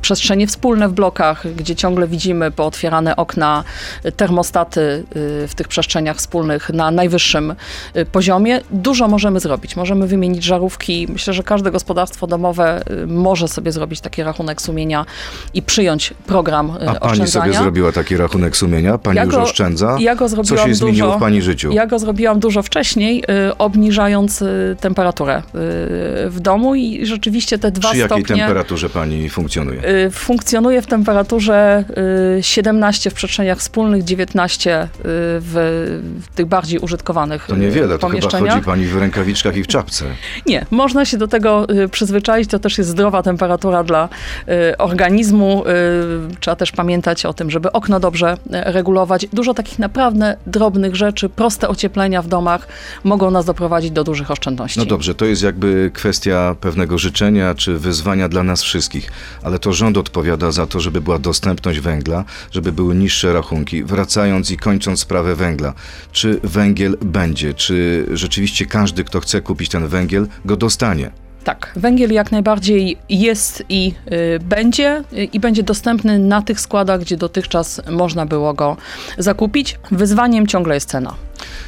przestrzenie 0.00 0.46
wspólne 0.46 0.88
w 0.88 0.92
blokach, 0.92 1.54
gdzie 1.54 1.76
ciągle 1.76 2.06
widzimy 2.06 2.50
pootwierane 2.50 3.16
okna, 3.16 3.64
termostaty 4.16 5.04
w 5.48 5.54
tych 5.54 5.68
przestrzeniach 5.68 6.16
wspólnych 6.16 6.70
na 6.70 6.90
najwyższym 6.90 7.54
y, 7.96 8.06
poziomie. 8.06 8.60
Dużo 8.70 9.08
możemy 9.08 9.40
zrobić. 9.40 9.76
Możemy 9.76 10.06
wymienić 10.06 10.44
żarówki. 10.44 11.06
Myślę, 11.12 11.34
że 11.34 11.42
każde 11.42 11.70
gospodarstwo 11.70 12.26
domowe 12.26 12.82
y, 13.02 13.06
może 13.06 13.48
sobie 13.48 13.72
zrobić 13.72 14.00
taki 14.00 14.22
rachunek 14.22 14.62
sumienia 14.62 15.06
i 15.54 15.62
przyjąć 15.62 16.14
program 16.26 16.70
y, 16.70 16.88
A 16.88 16.94
pani 16.94 16.96
oszczędzania. 17.00 17.44
sobie 17.52 17.62
zrobiła 17.64 17.92
taki 17.92 18.16
rachunek 18.16 18.56
sumienia? 18.56 18.98
Pani 18.98 19.16
Ja 19.16 19.24
już 19.24 19.34
go- 19.34 19.42
oszczędza? 19.42 19.96
Ja 20.00 20.14
go 20.14 20.28
Co 20.28 20.56
się 20.56 20.74
zmieniło 20.74 21.06
dużo, 21.06 21.18
w 21.18 21.20
pani 21.20 21.42
życiu? 21.42 21.72
Ja 21.72 21.86
go 21.86 21.98
zrobiłam 21.98 22.40
dużo 22.40 22.62
wcześniej, 22.62 23.24
obniżając 23.58 24.44
temperaturę 24.80 25.42
w 26.26 26.36
domu 26.40 26.74
i 26.74 27.06
rzeczywiście 27.06 27.58
te 27.58 27.70
dwa 27.70 27.88
Przy 27.88 27.98
jakiej 27.98 28.18
stopnie 28.18 28.36
temperaturze 28.36 28.90
pani 28.90 29.30
funkcjonuje? 29.30 29.82
funkcjonuje 30.10 30.82
w 30.82 30.86
temperaturze 30.86 31.84
y, 32.38 32.42
17 32.42 33.10
w 33.10 33.14
przestrzeniach 33.14 33.58
wspólnych, 33.58 34.04
19 34.04 34.82
y, 34.82 34.88
w, 35.40 36.26
tych 36.34 36.46
bardziej 36.46 36.78
użytkowanych 36.78 37.46
To 37.46 37.56
niewiele, 37.56 37.98
to 37.98 38.08
chyba 38.08 38.28
chodzi 38.28 38.60
pani 38.64 38.86
w 38.86 38.96
rękawiczkach 38.96 39.56
i 39.56 39.62
w 39.62 39.66
czapce. 39.66 40.04
Nie, 40.46 40.66
można 40.70 41.04
się 41.04 41.16
do 41.16 41.28
tego 41.28 41.66
y, 41.70 41.88
przyzwyczaić, 41.88 42.50
to 42.50 42.58
też 42.58 42.78
jest 42.78 42.90
zdrowa 42.90 43.22
temperatura 43.22 43.84
dla 43.84 44.08
y, 44.48 44.76
organizmu. 44.78 45.64
Y, 45.66 46.36
trzeba 46.40 46.56
też 46.56 46.72
pamiętać 46.72 47.26
o 47.26 47.34
tym, 47.34 47.50
żeby 47.50 47.72
okno 47.72 48.00
dobrze 48.00 48.36
regulować. 48.50 49.26
Dużo 49.32 49.54
takich 49.54 49.78
naprawdę 49.78 50.36
drobnych 50.46 50.96
rzeczy, 50.96 51.28
proste 51.28 51.68
ocieplenia 51.68 52.22
w 52.22 52.28
domach 52.28 52.68
mogą 53.04 53.30
nas 53.30 53.44
doprowadzić 53.44 53.90
do 53.90 54.04
dużych 54.04 54.30
oszczędności. 54.30 54.78
No 54.78 54.84
dobrze, 54.84 55.14
to 55.14 55.24
jest 55.24 55.42
jakby 55.42 55.90
kwestia 55.94 56.56
pewnego 56.60 56.98
życzenia 56.98 57.54
czy 57.54 57.78
wyzwania 57.78 58.28
dla 58.28 58.42
nas 58.42 58.62
wszystkich, 58.62 59.12
ale 59.42 59.58
to 59.58 59.72
rząd 59.72 59.98
odpowiada 59.98 60.52
za 60.52 60.66
to, 60.66 60.80
żeby 60.80 61.00
była 61.00 61.18
dostępność 61.18 61.80
węgla, 61.80 62.24
żeby 62.52 62.72
były 62.72 62.94
niższe 62.94 63.32
rachunki. 63.32 63.84
Wracając 63.84 64.50
i 64.50 64.56
kończąc 64.56 65.00
sprawę 65.14 65.34
węgla, 65.36 65.72
czy 66.12 66.40
węgiel 66.42 66.96
będzie, 67.00 67.54
czy 67.54 68.06
rzeczywiście 68.12 68.66
każdy, 68.66 69.04
kto 69.04 69.20
chce 69.20 69.40
kupić 69.40 69.68
ten 69.68 69.88
węgiel, 69.88 70.26
go 70.44 70.56
dostanie? 70.56 71.10
Tak, 71.44 71.72
węgiel 71.76 72.12
jak 72.12 72.32
najbardziej 72.32 72.96
jest 73.08 73.64
i 73.68 73.94
y, 74.12 74.38
będzie 74.44 75.04
y, 75.12 75.24
i 75.24 75.40
będzie 75.40 75.62
dostępny 75.62 76.18
na 76.18 76.42
tych 76.42 76.60
składach, 76.60 77.00
gdzie 77.00 77.16
dotychczas 77.16 77.80
można 77.90 78.26
było 78.26 78.54
go 78.54 78.76
zakupić. 79.18 79.78
Wyzwaniem 79.90 80.46
ciągle 80.46 80.74
jest 80.74 80.88
cena. 80.88 81.14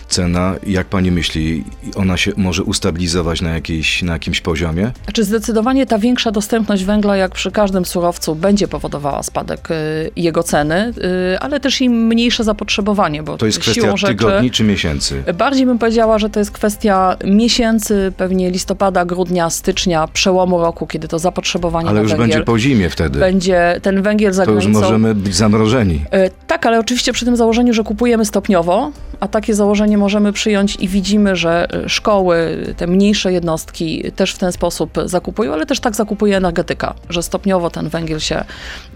Cena, 0.09 0.55
jak 0.67 0.87
pani 0.87 1.11
myśli, 1.11 1.65
ona 1.97 2.17
się 2.17 2.33
może 2.37 2.63
ustabilizować 2.63 3.41
na, 3.41 3.51
jakiejś, 3.51 4.03
na 4.03 4.13
jakimś 4.13 4.41
poziomie? 4.41 4.91
Znaczy 5.05 5.25
zdecydowanie 5.25 5.87
ta 5.87 5.99
większa 5.99 6.31
dostępność 6.31 6.85
węgla, 6.85 7.17
jak 7.17 7.33
przy 7.33 7.51
każdym 7.51 7.85
surowcu, 7.85 8.35
będzie 8.35 8.69
powodowała 8.69 9.23
spadek 9.23 9.71
y, 9.71 9.75
jego 10.17 10.43
ceny, 10.43 10.93
y, 11.35 11.39
ale 11.39 11.61
też 11.61 11.81
i 11.81 11.91
mniejsze 11.91 12.45
zapotrzebowanie, 12.45 13.23
bo 13.23 13.39
To 13.39 13.47
jest 13.47 13.59
kwestia 13.59 13.83
siłą 13.83 13.97
rzeczy... 13.97 14.15
tygodni 14.15 14.51
czy 14.51 14.65
miesięcy? 14.65 15.23
Bardziej 15.39 15.67
bym 15.67 15.79
powiedziała, 15.79 16.19
że 16.19 16.31
to 16.31 16.39
jest 16.39 16.51
kwestia 16.51 17.17
miesięcy, 17.25 18.13
pewnie 18.17 18.51
listopada, 18.51 19.05
grudnia, 19.05 19.51
stycznia, 19.51 20.09
przełomu 20.13 20.61
roku, 20.61 20.87
kiedy 20.87 21.09
to 21.09 21.19
zapotrzebowanie 21.19 21.89
Ale 21.89 21.95
na 21.95 22.03
już 22.03 22.11
węgiel 22.11 22.29
będzie 22.29 22.45
po 22.45 22.59
zimie 22.59 22.91
wtedy. 22.91 23.19
będzie 23.19 23.81
ten 23.83 24.03
węgiel 24.03 24.33
za 24.33 24.45
To 24.45 24.51
już 24.51 24.67
możemy 24.67 25.15
być 25.15 25.37
zamrożeni. 25.37 26.05
E, 26.11 26.31
Tak, 26.47 26.67
ale 26.67 26.79
oczywiście 26.81 27.13
przy 27.13 27.25
tym 27.25 27.37
założeniu, 27.37 27.73
że 27.75 27.85
kupujemy 27.85 28.25
stopniowo, 28.25 28.93
a 29.21 29.29
takie 29.29 29.55
założenie 29.57 29.99
możemy 29.99 30.33
przyjąć 30.33 30.77
i 30.81 30.89
widzimy, 30.89 31.37
że 31.37 31.69
e, 31.85 31.89
szkoły, 31.89 32.67
te 32.77 32.87
mniejsze 32.87 33.33
jednostki 33.33 34.13
też 34.17 34.35
w 34.35 34.39
ten 34.39 34.53
sposób 34.53 34.91
zakupują, 35.05 35.53
ale 35.53 35.67
też 35.67 35.81
tak 35.81 35.97
zakupuje 35.97 36.37
energetyka, 36.37 36.95
że 37.09 37.23
stopniowo 37.23 37.71
ten 37.71 37.89
węgiel 37.89 38.21
się 38.21 38.45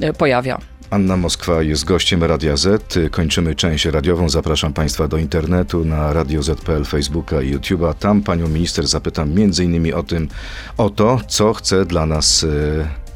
e, 0.00 0.12
pojawia. 0.12 0.58
Anna 0.90 1.16
Moskwa 1.16 1.62
jest 1.62 1.84
gościem 1.84 2.24
Radia 2.24 2.56
Z. 2.56 2.94
Kończymy 3.10 3.54
część 3.54 3.84
radiową. 3.84 4.28
Zapraszam 4.28 4.72
Państwa 4.72 5.08
do 5.08 5.16
internetu 5.16 5.84
na 5.84 6.12
Radio 6.12 6.42
Z.pl, 6.42 6.84
Facebooka 6.84 7.42
i 7.42 7.56
YouTube'a. 7.56 7.94
Tam 7.94 8.22
panią 8.22 8.48
minister 8.48 8.86
zapytam 8.86 9.34
między 9.34 9.64
innymi 9.64 9.92
o 9.92 10.02
tym, 10.02 10.28
o 10.76 10.90
to, 10.90 11.20
co 11.28 11.54
chce 11.54 11.84
dla 11.84 12.06
nas 12.06 12.44
e, 12.44 12.46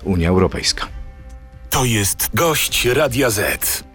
Unia 0.04 0.28
Europejska. 0.28 0.86
To 1.70 1.84
jest 1.84 2.30
gość 2.34 2.86
Radia 2.86 3.30
Z. 3.30 3.93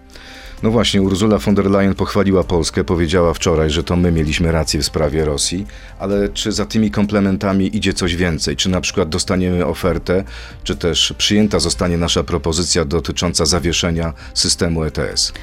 No 0.63 0.71
właśnie, 0.71 1.01
Ursula 1.01 1.37
von 1.37 1.55
der 1.55 1.65
Leyen 1.65 1.95
pochwaliła 1.95 2.43
Polskę, 2.43 2.83
powiedziała 2.83 3.33
wczoraj, 3.33 3.69
że 3.69 3.83
to 3.83 3.95
my 3.95 4.11
mieliśmy 4.11 4.51
rację 4.51 4.79
w 4.79 4.85
sprawie 4.85 5.25
Rosji, 5.25 5.65
ale 5.99 6.29
czy 6.29 6.51
za 6.51 6.65
tymi 6.65 6.91
komplementami 6.91 7.77
idzie 7.77 7.93
coś 7.93 8.15
więcej? 8.15 8.55
Czy 8.55 8.69
na 8.69 8.81
przykład 8.81 9.09
dostaniemy 9.09 9.65
ofertę, 9.65 10.23
czy 10.63 10.75
też 10.75 11.13
przyjęta 11.17 11.59
zostanie 11.59 11.97
nasza 11.97 12.23
propozycja 12.23 12.85
dotycząca 12.85 13.45
zawieszenia 13.45 14.13
systemu 14.33 14.83
ETS? 14.83 15.33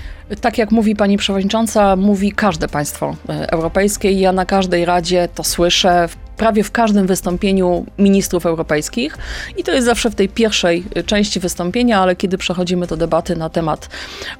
Tak 0.40 0.58
jak 0.58 0.70
mówi 0.70 0.96
pani 0.96 1.16
przewodnicząca, 1.16 1.96
mówi 1.96 2.32
każde 2.32 2.68
państwo 2.68 3.16
e, 3.28 3.52
europejskie 3.52 4.12
i 4.12 4.20
ja 4.20 4.32
na 4.32 4.46
każdej 4.46 4.84
radzie 4.84 5.28
to 5.34 5.44
słyszę, 5.44 6.08
prawie 6.36 6.64
w 6.64 6.70
każdym 6.70 7.06
wystąpieniu 7.06 7.86
ministrów 7.98 8.46
europejskich 8.46 9.18
i 9.56 9.62
to 9.64 9.72
jest 9.72 9.86
zawsze 9.86 10.10
w 10.10 10.14
tej 10.14 10.28
pierwszej 10.28 10.84
e, 10.94 11.02
części 11.02 11.40
wystąpienia, 11.40 12.00
ale 12.00 12.16
kiedy 12.16 12.38
przechodzimy 12.38 12.86
do 12.86 12.96
debaty 12.96 13.36
na 13.36 13.48
temat 13.48 13.88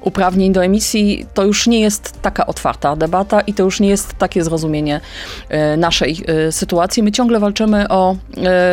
uprawnień 0.01 0.53
do 0.53 0.63
emisji, 0.63 1.25
to 1.33 1.45
już 1.45 1.67
nie 1.67 1.79
jest 1.79 2.21
taka 2.21 2.45
otwarta 2.45 2.95
debata 2.95 3.41
i 3.41 3.53
to 3.53 3.63
już 3.63 3.79
nie 3.79 3.89
jest 3.89 4.13
takie 4.13 4.43
zrozumienie 4.43 5.01
e, 5.49 5.77
naszej 5.77 6.23
e, 6.27 6.51
sytuacji. 6.51 7.03
My 7.03 7.11
ciągle 7.11 7.39
walczymy 7.39 7.89
o 7.89 8.15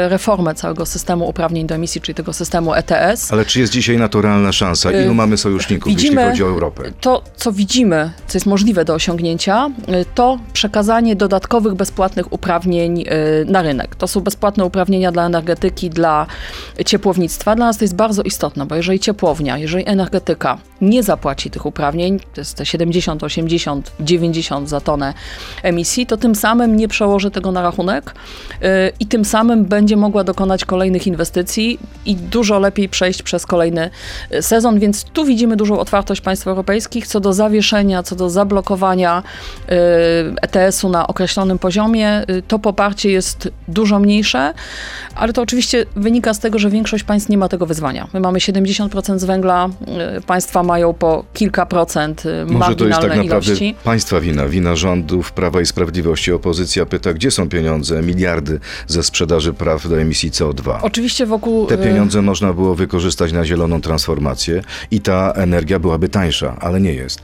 reformę 0.09 0.55
całego 0.55 0.87
systemu 0.87 1.29
uprawnień 1.29 1.67
do 1.67 1.75
emisji, 1.75 2.01
czyli 2.01 2.15
tego 2.15 2.33
systemu 2.33 2.75
ETS. 2.75 3.33
Ale 3.33 3.45
czy 3.45 3.61
jest 3.61 3.73
dzisiaj 3.73 3.99
na 3.99 4.09
to 4.09 4.21
realna 4.21 4.53
szansa? 4.53 4.91
Y, 4.91 5.05
Ilu 5.05 5.15
mamy 5.15 5.37
sojuszników, 5.37 5.89
widzimy- 5.89 6.21
jeśli 6.21 6.31
chodzi 6.31 6.45
o 6.45 6.47
Europę? 6.47 6.83
To, 7.01 7.23
co 7.37 7.53
widzimy, 7.53 8.11
co 8.27 8.39
jest 8.39 8.47
możliwe 8.47 8.85
do 8.85 8.95
osiągnięcia, 8.95 9.71
y, 9.89 10.05
to 10.15 10.39
przekazanie 10.53 11.17
dodatkowych 11.17 11.75
bezpłatnych 11.75 12.33
uprawnień 12.33 13.01
y, 13.01 13.05
na 13.47 13.63
rynek. 13.63 13.95
To 13.95 14.09
są 14.09 14.21
bezpłatne 14.21 14.65
uprawnienia 14.65 15.13
dla 15.13 15.27
energetyki, 15.27 15.91
dla 15.91 16.27
ciepłownictwa. 16.87 17.57
Dla 17.57 17.67
nas 17.67 17.79
to 17.79 17.85
jest 17.85 17.97
bardzo 17.97 18.23
istotne, 18.23 18.67
bo 18.67 18.75
jeżeli 18.75 19.01
ciepłownia, 19.01 19.59
jeżeli 19.59 19.89
energetyka 19.89 20.59
nie 20.81 21.03
zapłaci 21.03 21.51
tych 21.51 21.67
uprawnień, 21.67 22.21
to 22.21 22.41
jest 22.41 22.57
te 22.57 22.67
70, 22.67 23.23
80, 23.23 23.93
90 24.01 24.69
za 24.69 24.81
tonę 24.81 25.15
emisji, 25.63 26.07
to 26.07 26.17
tym 26.17 26.35
samym 26.35 26.77
nie 26.77 26.89
przełoży 26.89 27.31
tego 27.31 27.53
na 27.53 27.63
rachunek 27.63 28.15
y, 28.63 28.67
i 29.01 29.07
tym 29.07 29.25
samym 29.25 29.65
będzie 29.65 29.97
mogła 29.97 30.25
dokonać 30.25 30.65
kolejnych 30.65 31.07
inwestycji 31.07 31.79
i 32.07 32.17
dużo 32.17 32.59
lepiej 32.59 32.89
przejść 32.89 33.23
przez 33.23 33.47
kolejny 33.47 33.91
y, 34.33 34.43
sezon, 34.43 34.79
więc 34.79 35.05
tu 35.05 35.25
widzimy 35.25 35.57
dużą 35.57 35.79
otwartość 35.79 36.21
państw 36.21 36.49
europejskich 36.49 37.07
co 37.07 37.21
do 37.21 37.33
zawieszenia, 37.33 38.03
co 38.03 38.17
do 38.17 38.31
zablokowania 38.31 39.23
y, 39.23 39.73
ETS-u 40.43 40.89
na 40.89 41.07
określonym 41.07 41.59
poziomie. 41.59 42.23
Y, 42.31 42.43
To 42.49 42.59
poparcie 42.59 43.04
jest 43.11 43.49
dużo 43.69 43.99
mniejsze, 43.99 44.55
ale 45.15 45.33
to 45.33 45.43
oczywiście 45.43 45.87
wynika 45.97 46.35
z 46.35 46.39
tego, 46.39 46.59
że 46.59 46.71
większość 46.71 47.05
państw 47.05 47.29
nie 47.29 47.39
ma 47.39 47.49
tego 47.49 47.67
wyzwania. 47.67 48.09
My 48.15 48.21
mamy 48.21 48.39
70% 48.39 49.19
z 49.19 49.25
węgla, 49.25 49.69
y, 50.19 50.21
państwa 50.21 50.63
mają 50.63 50.95
po 50.95 51.25
kilka 51.35 51.67
procent 51.67 52.27
y, 52.27 52.47
Może 52.47 52.77
to 52.77 52.87
jest 52.87 53.01
tak 53.01 53.17
naprawdę 53.17 53.27
ilości. 53.53 53.75
państwa 53.85 54.21
wina, 54.21 54.49
wina 54.49 54.77
rządów 54.77 55.33
Prawa 55.33 55.61
i 55.61 55.67
Sprawiedliwości. 55.67 56.33
Opozycja 56.33 56.87
pyta, 56.87 57.13
gdzie 57.15 57.31
są 57.31 57.49
pieniądze, 57.49 58.03
miliardy 58.03 58.61
ze 58.87 59.03
sprzedaży 59.03 59.53
praw 59.53 59.89
do 59.89 60.01
emisji 60.01 60.31
CO2. 60.31 60.79
Oczywiście 60.83 61.27
wokół 61.27 61.67
Te 61.67 61.75
y, 61.75 61.79
pieniądze 61.79 62.23
można 62.23 62.53
było 62.53 62.75
wykorzystać 62.75 63.33
na 63.33 63.45
zieloną 63.45 63.81
transformację 63.81 64.63
i 64.91 65.01
ta 65.01 65.33
energia 65.33 65.79
byłaby 65.79 66.09
tańsza, 66.09 66.57
ale 66.61 66.81
nie 66.81 66.93
jest. 66.93 67.23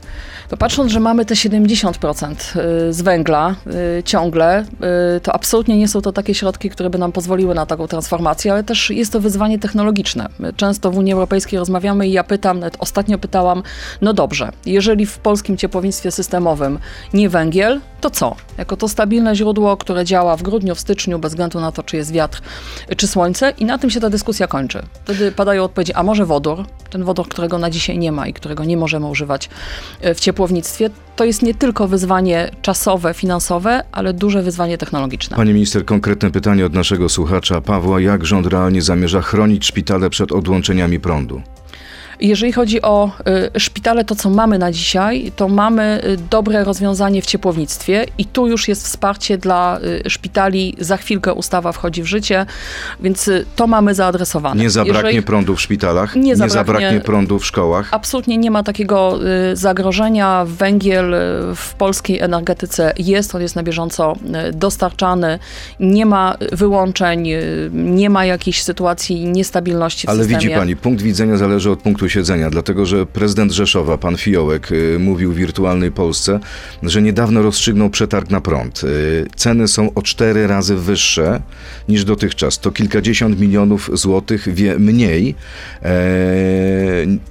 To 0.49 0.57
patrząc, 0.57 0.91
że 0.91 0.99
mamy 0.99 1.25
te 1.25 1.35
70% 1.35 2.35
y, 2.89 2.93
z 2.93 3.01
węgla 3.01 3.55
ciągle, 4.05 4.65
to 5.23 5.35
absolutnie 5.35 5.70
nie 5.77 5.87
są 5.87 6.01
to 6.01 6.11
takie 6.11 6.35
środki, 6.35 6.69
które 6.69 6.89
by 6.89 6.97
nam 6.97 7.11
pozwoliły 7.11 7.55
na 7.55 7.65
taką 7.65 7.87
transformację, 7.87 8.51
ale 8.51 8.63
też 8.63 8.89
jest 8.89 9.13
to 9.13 9.19
wyzwanie 9.19 9.59
technologiczne. 9.59 10.29
My 10.39 10.53
często 10.53 10.91
w 10.91 10.97
Unii 10.97 11.13
Europejskiej 11.13 11.59
rozmawiamy 11.59 12.07
i 12.07 12.11
ja 12.11 12.23
pytam, 12.23 12.59
nawet 12.59 12.75
ostatnio 12.79 13.17
pytałam, 13.17 13.63
no 14.01 14.13
dobrze, 14.13 14.51
jeżeli 14.65 15.05
w 15.05 15.17
polskim 15.17 15.57
ciepłownictwie 15.57 16.11
systemowym 16.11 16.79
nie 17.13 17.29
węgiel, 17.29 17.79
to 18.01 18.09
co? 18.09 18.35
Jako 18.57 18.77
to 18.77 18.87
stabilne 18.87 19.35
źródło, 19.35 19.77
które 19.77 20.05
działa 20.05 20.37
w 20.37 20.43
grudniu, 20.43 20.75
w 20.75 20.79
styczniu, 20.79 21.19
bez 21.19 21.31
względu 21.31 21.59
na 21.59 21.71
to, 21.71 21.83
czy 21.83 21.97
jest 21.97 22.11
wiatr, 22.11 22.41
czy 22.97 23.07
słońce 23.07 23.53
i 23.57 23.65
na 23.65 23.77
tym 23.77 23.89
się 23.89 23.99
ta 23.99 24.09
dyskusja 24.09 24.47
kończy. 24.47 24.81
Wtedy 25.03 25.31
padają 25.31 25.63
odpowiedzi, 25.63 25.93
a 25.93 26.03
może 26.03 26.25
wodór? 26.25 26.65
Ten 26.89 27.03
wodór, 27.03 27.29
którego 27.29 27.57
na 27.57 27.69
dzisiaj 27.69 27.97
nie 27.97 28.11
ma 28.11 28.27
i 28.27 28.33
którego 28.33 28.63
nie 28.63 28.77
możemy 28.77 29.07
używać 29.07 29.49
y, 30.05 30.13
w 30.13 30.19
ciepłownictwie, 30.19 30.89
to 31.21 31.25
jest 31.25 31.41
nie 31.41 31.53
tylko 31.53 31.87
wyzwanie 31.87 32.51
czasowe, 32.61 33.13
finansowe, 33.13 33.83
ale 33.91 34.13
duże 34.13 34.43
wyzwanie 34.43 34.77
technologiczne. 34.77 35.37
Pani 35.37 35.53
minister, 35.53 35.85
konkretne 35.85 36.31
pytanie 36.31 36.65
od 36.65 36.73
naszego 36.73 37.09
słuchacza 37.09 37.61
Pawła. 37.61 38.01
Jak 38.01 38.25
rząd 38.25 38.47
realnie 38.47 38.81
zamierza 38.81 39.21
chronić 39.21 39.65
szpitale 39.65 40.09
przed 40.09 40.31
odłączeniami 40.31 40.99
prądu? 40.99 41.41
Jeżeli 42.21 42.51
chodzi 42.51 42.81
o 42.81 43.11
y, 43.55 43.59
szpitale, 43.59 44.05
to 44.05 44.15
co 44.15 44.29
mamy 44.29 44.57
na 44.57 44.71
dzisiaj, 44.71 45.31
to 45.35 45.47
mamy 45.47 46.01
y, 46.05 46.17
dobre 46.29 46.63
rozwiązanie 46.63 47.21
w 47.21 47.25
ciepłownictwie 47.25 48.05
i 48.17 48.25
tu 48.25 48.47
już 48.47 48.67
jest 48.67 48.85
wsparcie 48.85 49.37
dla 49.37 49.79
y, 50.05 50.09
szpitali. 50.09 50.75
Za 50.79 50.97
chwilkę 50.97 51.33
ustawa 51.33 51.71
wchodzi 51.71 52.03
w 52.03 52.05
życie, 52.05 52.45
więc 52.99 53.29
to 53.55 53.67
mamy 53.67 53.95
zaadresowane. 53.95 54.61
Nie 54.63 54.69
zabraknie 54.69 55.09
Jeżeli- 55.09 55.21
prądu 55.23 55.55
w 55.55 55.61
szpitalach? 55.61 56.15
Nie 56.15 56.21
nie 56.21 56.35
zabraknie- 56.35 56.49
zabraknie 56.53 56.99
prądu 57.01 57.39
w 57.39 57.45
szkołach? 57.45 57.89
Absolutnie 57.91 58.37
nie 58.37 58.51
ma 58.51 58.63
takiego 58.63 59.19
zagrożenia. 59.53 60.45
Węgiel 60.47 61.15
w 61.55 61.73
polskiej 61.77 62.19
energetyce 62.19 62.93
jest, 62.97 63.35
on 63.35 63.41
jest 63.41 63.55
na 63.55 63.63
bieżąco 63.63 64.15
dostarczany. 64.53 65.39
Nie 65.79 66.05
ma 66.05 66.35
wyłączeń, 66.51 67.29
nie 67.73 68.09
ma 68.09 68.25
jakiejś 68.25 68.63
sytuacji 68.63 69.25
niestabilności 69.25 70.07
w 70.07 70.09
Ale 70.09 70.19
systemie. 70.19 70.39
widzi 70.39 70.55
pani, 70.55 70.75
punkt 70.75 71.01
widzenia 71.01 71.37
zależy 71.37 71.71
od 71.71 71.79
punktu 71.81 72.09
dlatego 72.49 72.85
że 72.85 73.05
prezydent 73.05 73.51
Rzeszowa, 73.51 73.97
pan 73.97 74.17
Fiołek, 74.17 74.71
y, 74.71 74.99
mówił 74.99 75.33
w 75.33 75.35
wirtualnej 75.35 75.91
Polsce, 75.91 76.39
że 76.83 77.01
niedawno 77.01 77.41
rozstrzygnął 77.41 77.89
przetarg 77.89 78.29
na 78.29 78.41
prąd. 78.41 78.83
Y, 78.83 79.27
Ceny 79.35 79.67
są 79.67 79.93
o 79.93 80.01
cztery 80.01 80.47
razy 80.47 80.75
wyższe 80.75 81.41
niż 81.89 82.03
dotychczas. 82.03 82.59
To 82.59 82.71
kilkadziesiąt 82.71 83.39
milionów 83.39 83.89
złotych 83.93 84.53
wie 84.53 84.79
mniej 84.79 85.35
e, 85.83 85.91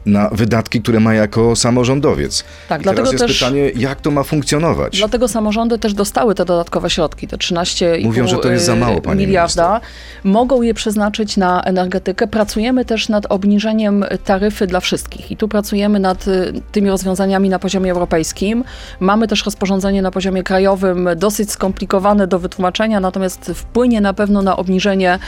na 0.07 0.31
wydatki, 0.31 0.83
które 0.83 1.01
ma 1.01 1.15
jako 1.15 1.57
samorządowiec. 1.57 2.45
Tak, 2.69 2.81
I 2.81 2.83
dlatego 2.83 3.09
teraz 3.09 3.13
jest 3.13 3.25
też- 3.25 3.39
pytanie, 3.39 3.71
jak 3.77 4.01
to 4.01 4.11
ma 4.11 4.23
funkcjonować? 4.23 4.99
Dlatego 4.99 5.29
samorządy 5.29 5.79
też 5.79 5.95
dostały 5.95 6.35
te 6.35 6.45
dodatkowe 6.45 6.91
środki, 6.91 7.29
te 7.29 7.37
13,5 7.37 8.05
Mówią, 8.05 8.27
że 8.27 8.37
to 8.37 8.53
jest 8.53 8.65
za 8.65 8.77
mało, 8.77 9.01
pani 9.01 9.27
miliarda. 9.27 9.81
Mogą 10.25 10.63
je 10.63 10.75
przeznaczyć 10.75 11.37
na 11.37 11.63
energetykę. 11.63 12.27
Pracujemy 12.27 12.85
też 12.85 13.09
nad 13.09 13.27
obniżeniem 13.29 14.05
taryfy 14.25 14.67
dla 14.71 14.81
wszystkich 14.81 15.31
i 15.31 15.37
tu 15.37 15.49
pracujemy 15.49 16.01
nad 16.01 16.29
y, 16.29 16.53
tymi 16.73 16.91
rozwiązaniami 16.91 17.49
na 17.49 17.59
poziomie 17.59 17.93
europejskim. 17.93 18.65
Mamy 19.01 19.29
też 19.29 19.45
rozporządzenie 19.45 20.03
na 20.03 20.11
poziomie 20.11 20.43
krajowym, 20.43 21.09
dosyć 21.17 21.51
skomplikowane 21.51 22.27
do 22.27 22.39
wytłumaczenia, 22.39 23.01
natomiast 23.01 23.53
wpłynie 23.55 24.01
na 24.01 24.15
pewno 24.15 24.43
na 24.43 24.57
obniżenie 24.57 25.19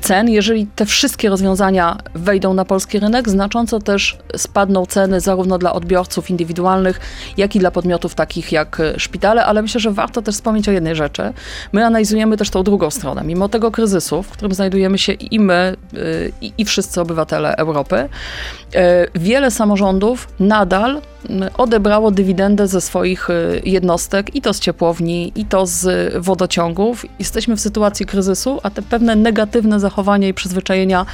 cen. 0.00 0.28
Jeżeli 0.28 0.66
te 0.66 0.86
wszystkie 0.86 1.28
rozwiązania 1.28 1.98
wejdą 2.14 2.54
na 2.54 2.64
polski 2.64 2.98
rynek, 2.98 3.28
znacząco 3.28 3.80
też 3.80 4.18
spadną 4.36 4.86
ceny 4.86 5.20
zarówno 5.20 5.58
dla 5.58 5.72
odbiorców 5.72 6.30
indywidualnych, 6.30 7.00
jak 7.36 7.56
i 7.56 7.58
dla 7.58 7.70
podmiotów 7.70 8.14
takich 8.14 8.52
jak 8.52 8.82
szpitale, 8.96 9.44
ale 9.44 9.62
myślę, 9.62 9.80
że 9.80 9.90
warto 9.90 10.22
też 10.22 10.34
wspomnieć 10.34 10.68
o 10.68 10.72
jednej 10.72 10.96
rzeczy. 10.96 11.32
My 11.72 11.86
analizujemy 11.86 12.36
też 12.36 12.50
tą 12.50 12.62
drugą 12.62 12.90
stronę. 12.90 13.24
Mimo 13.24 13.48
tego 13.48 13.70
kryzysu, 13.70 14.22
w 14.22 14.28
którym 14.28 14.54
znajdujemy 14.54 14.98
się 14.98 15.12
i 15.12 15.40
my, 15.40 15.76
y, 15.94 16.32
i, 16.58 16.64
wszyscy 16.64 17.00
obywatele 17.00 17.56
Europy, 17.56 18.08
wiele 19.14 19.50
samorządów 19.50 20.28
nadal 20.40 21.00
odebrało 21.58 22.10
dywidendę 22.10 22.68
ze 22.68 22.80
swoich 22.80 23.30
y, 23.30 23.62
jednostek, 23.64 24.34
i 24.34 24.42
to 24.42 24.54
z 24.54 24.60
ciepłowni, 24.60 25.32
i 25.36 25.44
to 25.44 25.66
z 25.66 26.14
wodociągów. 26.24 27.06
Jesteśmy 27.18 27.56
w 27.56 27.60
sytuacji 27.60 28.06
kryzysu, 28.06 28.60
a 28.62 28.70
te 28.70 28.82
pewne 28.82 29.16
negatywne 29.16 29.80
zachowania 29.80 30.28
i 30.28 30.34
przyzwyczajenia 30.34 31.06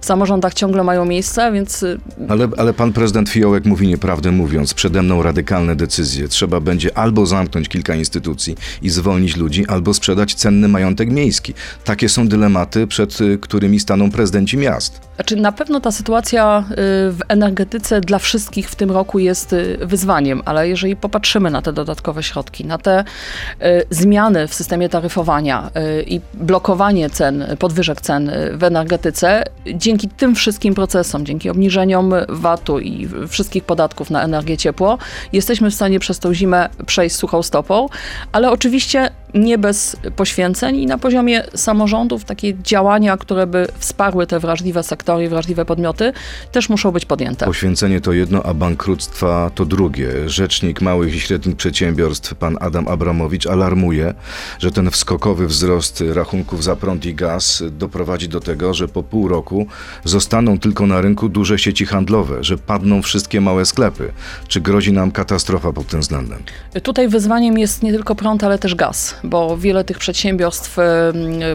w 0.00 0.06
samorządach 0.06 0.54
ciągle 0.54 0.84
mają 0.84 1.04
miejsce, 1.04 1.52
więc 1.52 1.82
y, 1.82 2.00
Ale, 2.28 2.48
ale 2.56 2.74
pan 2.74 2.92
prezydent 2.92 3.28
Fiołek 3.28 3.64
mówi 3.64 3.88
nieprawdę 3.88 4.30
mówiąc, 4.30 4.74
przede 4.74 5.02
mną 5.02 5.22
radykalne 5.22 5.76
decyzje. 5.76 6.28
Trzeba 6.28 6.60
będzie 6.60 6.98
albo 6.98 7.26
zamknąć 7.26 7.68
kilka 7.68 7.94
instytucji 7.94 8.56
i 8.82 8.90
zwolnić 8.90 9.36
ludzi, 9.36 9.66
albo 9.66 9.94
sprzedać 9.94 10.34
cenny 10.34 10.68
majątek 10.68 11.10
miejski. 11.10 11.54
Takie 11.84 12.08
są 12.08 12.28
dylematy, 12.28 12.86
przed 12.86 13.18
którymi 13.40 13.80
staną 13.80 14.10
prezydenci 14.10 14.56
miast. 14.56 15.00
Znaczy, 15.14 15.36
na 15.36 15.52
pewno 15.52 15.80
ta 15.80 15.90
sytuacja 15.90 16.64
w 17.10 17.20
energetyce 17.28 18.00
dla 18.00 18.18
wszystkich 18.18 18.70
w 18.70 18.74
tym 18.74 18.90
roku 18.90 19.18
jest 19.18 19.52
y, 19.52 19.78
wyzwaniem, 19.80 20.42
ale 20.44 20.68
jeżeli 20.68 20.96
popatrzymy 20.96 21.50
na 21.50 21.62
te 21.62 21.72
dodatkowe 21.72 22.22
środki, 22.22 22.64
na 22.64 22.78
te 22.78 23.00
y, 23.00 23.64
zmiany 23.90 24.48
w 24.48 24.54
systemie 24.54 24.88
taryfowania 24.88 25.70
y, 25.98 26.02
i 26.02 26.20
blokowanie 26.34 27.10
cen, 27.10 27.56
podwyżek 27.58 28.00
cen 28.00 28.32
w 28.52 28.64
energetyce, 28.64 29.44
dzięki 29.74 30.08
tym 30.08 30.34
wszystkim 30.34 30.74
procesom, 30.74 31.26
dzięki 31.26 31.50
obniżeniom 31.50 32.14
VAT-u 32.28 32.78
i 32.78 33.08
wszystkich 33.28 33.64
podatków 33.64 34.10
na 34.10 34.22
energię 34.22 34.56
ciepło, 34.56 34.98
jesteśmy 35.32 35.70
w 35.70 35.74
stanie 35.74 36.00
przez 36.00 36.18
tą 36.18 36.34
zimę 36.34 36.68
przejść 36.86 37.16
suchą 37.16 37.42
stopą, 37.42 37.88
ale 38.32 38.50
oczywiście 38.50 39.10
nie 39.34 39.58
bez 39.58 39.96
poświęceń 40.16 40.76
i 40.76 40.86
na 40.86 40.98
poziomie 40.98 41.42
samorządów 41.54 42.24
takie 42.24 42.54
działania, 42.62 43.16
które 43.16 43.46
by 43.46 43.66
wsparły 43.78 44.26
te 44.26 44.40
wrażliwe 44.40 44.82
sektory 44.82 45.28
wrażliwe 45.28 45.64
podmioty, 45.64 46.12
też 46.52 46.68
muszą 46.68 46.90
być 46.90 47.06
podjęte. 47.06 47.46
Poświęcenie 47.46 48.00
to 48.00 48.12
jedno, 48.12 48.42
a 48.42 48.54
bankructwa 48.54 49.50
to 49.54 49.64
drugie. 49.64 50.28
Rzecznik 50.28 50.80
małych 50.80 51.14
i 51.14 51.20
średnich 51.20 51.56
przedsiębiorstw, 51.56 52.34
pan 52.34 52.56
Adam 52.60 52.88
Abramowicz, 52.88 53.46
alarmuje, 53.46 54.14
że 54.58 54.70
ten 54.70 54.90
wskokowy 54.90 55.46
wzrost 55.46 56.04
rachunków 56.14 56.64
za 56.64 56.76
prąd 56.76 57.06
i 57.06 57.14
gaz 57.14 57.62
doprowadzi 57.70 58.28
do 58.28 58.40
tego, 58.40 58.74
że 58.74 58.88
po 58.88 59.02
pół 59.02 59.28
roku 59.28 59.66
zostaną 60.04 60.58
tylko 60.58 60.86
na 60.86 61.00
rynku 61.00 61.28
duże 61.28 61.58
sieci 61.58 61.86
handlowe, 61.86 62.44
że 62.44 62.58
padną 62.58 63.02
wszystkie 63.02 63.40
małe 63.40 63.64
sklepy. 63.64 64.12
Czy 64.48 64.60
grozi 64.60 64.92
nam 64.92 65.10
katastrofa 65.10 65.72
pod 65.72 65.86
tym 65.86 66.00
względem? 66.00 66.42
Tutaj 66.82 67.08
wyzwaniem 67.08 67.58
jest 67.58 67.82
nie 67.82 67.92
tylko 67.92 68.14
prąd, 68.14 68.44
ale 68.44 68.58
też 68.58 68.74
gaz, 68.74 69.14
bo 69.24 69.56
wiele 69.56 69.84
tych 69.84 69.98
przedsiębiorstw 69.98 70.76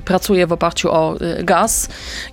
pracuje 0.06 0.48
w 0.48 0.52
oparciu 0.52 0.92
o 0.92 1.16
y, 1.22 1.44
gaz. 1.44 1.90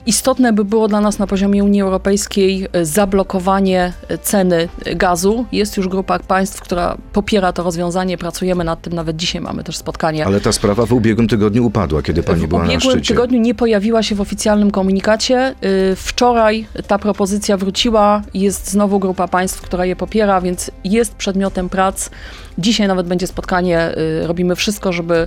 Istotne 0.07 0.53
by 0.53 0.65
było 0.65 0.89
dla 0.89 1.01
nas 1.01 1.19
na 1.19 1.27
poziomie 1.27 1.65
Unii 1.65 1.83
Europejskiej 1.83 2.69
y, 2.77 2.87
zablokowanie 2.87 3.93
y, 4.11 4.19
ceny 4.19 4.69
gazu. 4.97 5.47
Jest 5.53 5.77
już 5.77 5.89
grupa 5.89 6.19
państw, 6.19 6.61
która 6.61 6.97
popiera 7.13 7.53
to 7.53 7.63
rozwiązanie, 7.63 8.19
pracujemy 8.19 8.65
nad 8.65 8.83
tym, 8.83 8.93
nawet 8.93 9.17
dzisiaj 9.17 9.41
mamy 9.41 9.65
też 9.65 9.77
spotkanie. 9.77 10.27
Ale 10.27 10.41
ta 10.41 10.53
sprawa 10.53 10.87
w 10.87 10.93
ubiegłym 10.93 11.29
tygodniu 11.29 11.67
upadła, 11.67 12.03
kiedy 12.03 12.23
pani 12.23 12.41
w 12.41 12.47
była 12.47 12.61
na 12.61 12.67
ubiegłym 12.67 12.91
szczycie. 12.91 13.15
tygodniu 13.15 13.41
nie 13.41 13.55
pojawiła 13.55 14.03
się 14.03 14.15
w 14.15 14.21
oficjalnym 14.21 14.71
komunikacie. 14.71 15.55
Wczoraj 15.97 16.67
ta 16.87 16.99
propozycja 16.99 17.57
wróciła. 17.57 18.23
Jest 18.35 18.71
znowu 18.71 18.99
grupa 18.99 19.29
państw, 19.29 19.63
która 19.63 19.85
je 19.85 19.97
popiera, 19.97 20.41
więc 20.41 20.71
jest 20.85 21.15
przedmiotem 21.15 21.69
prac. 21.69 22.11
Dzisiaj 22.59 22.89
nawet 22.89 23.07
będzie 23.07 23.27
spotkanie. 23.27 23.95
Robimy 24.23 24.57
wszystko, 24.57 24.93
żeby 24.93 25.24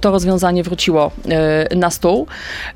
to 0.00 0.10
rozwiązanie 0.10 0.62
wróciło 0.62 1.10
y, 1.72 1.76
na 1.76 1.90
stół. 1.90 2.26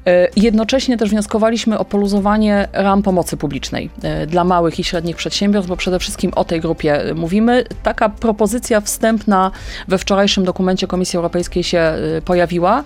Y, 0.09 0.11
Jednocześnie 0.37 0.97
też 0.97 1.11
wnioskowaliśmy 1.11 1.79
o 1.79 1.85
poluzowanie 1.85 2.69
ram 2.73 3.02
pomocy 3.02 3.37
publicznej 3.37 3.91
y, 4.23 4.26
dla 4.26 4.45
małych 4.45 4.79
i 4.79 4.85
średnich 4.85 5.17
przedsiębiorstw, 5.17 5.69
bo 5.69 5.76
przede 5.76 5.99
wszystkim 5.99 6.33
o 6.35 6.45
tej 6.45 6.61
grupie 6.61 7.07
y, 7.07 7.14
mówimy. 7.14 7.64
Taka 7.83 8.09
propozycja 8.09 8.81
wstępna 8.81 9.50
we 9.88 9.99
wczorajszym 9.99 10.45
dokumencie 10.45 10.87
Komisji 10.87 11.17
Europejskiej 11.17 11.64
się 11.64 11.93
y, 12.19 12.23
pojawiła. 12.23 12.85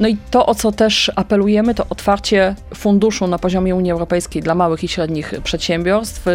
No 0.00 0.08
i 0.08 0.16
to, 0.30 0.46
o 0.46 0.54
co 0.54 0.72
też 0.72 1.12
apelujemy, 1.16 1.74
to 1.74 1.86
otwarcie 1.90 2.54
funduszu 2.74 3.26
na 3.26 3.38
poziomie 3.38 3.74
Unii 3.74 3.92
Europejskiej 3.92 4.42
dla 4.42 4.54
małych 4.54 4.84
i 4.84 4.88
średnich 4.88 5.34
przedsiębiorstw. 5.44 6.26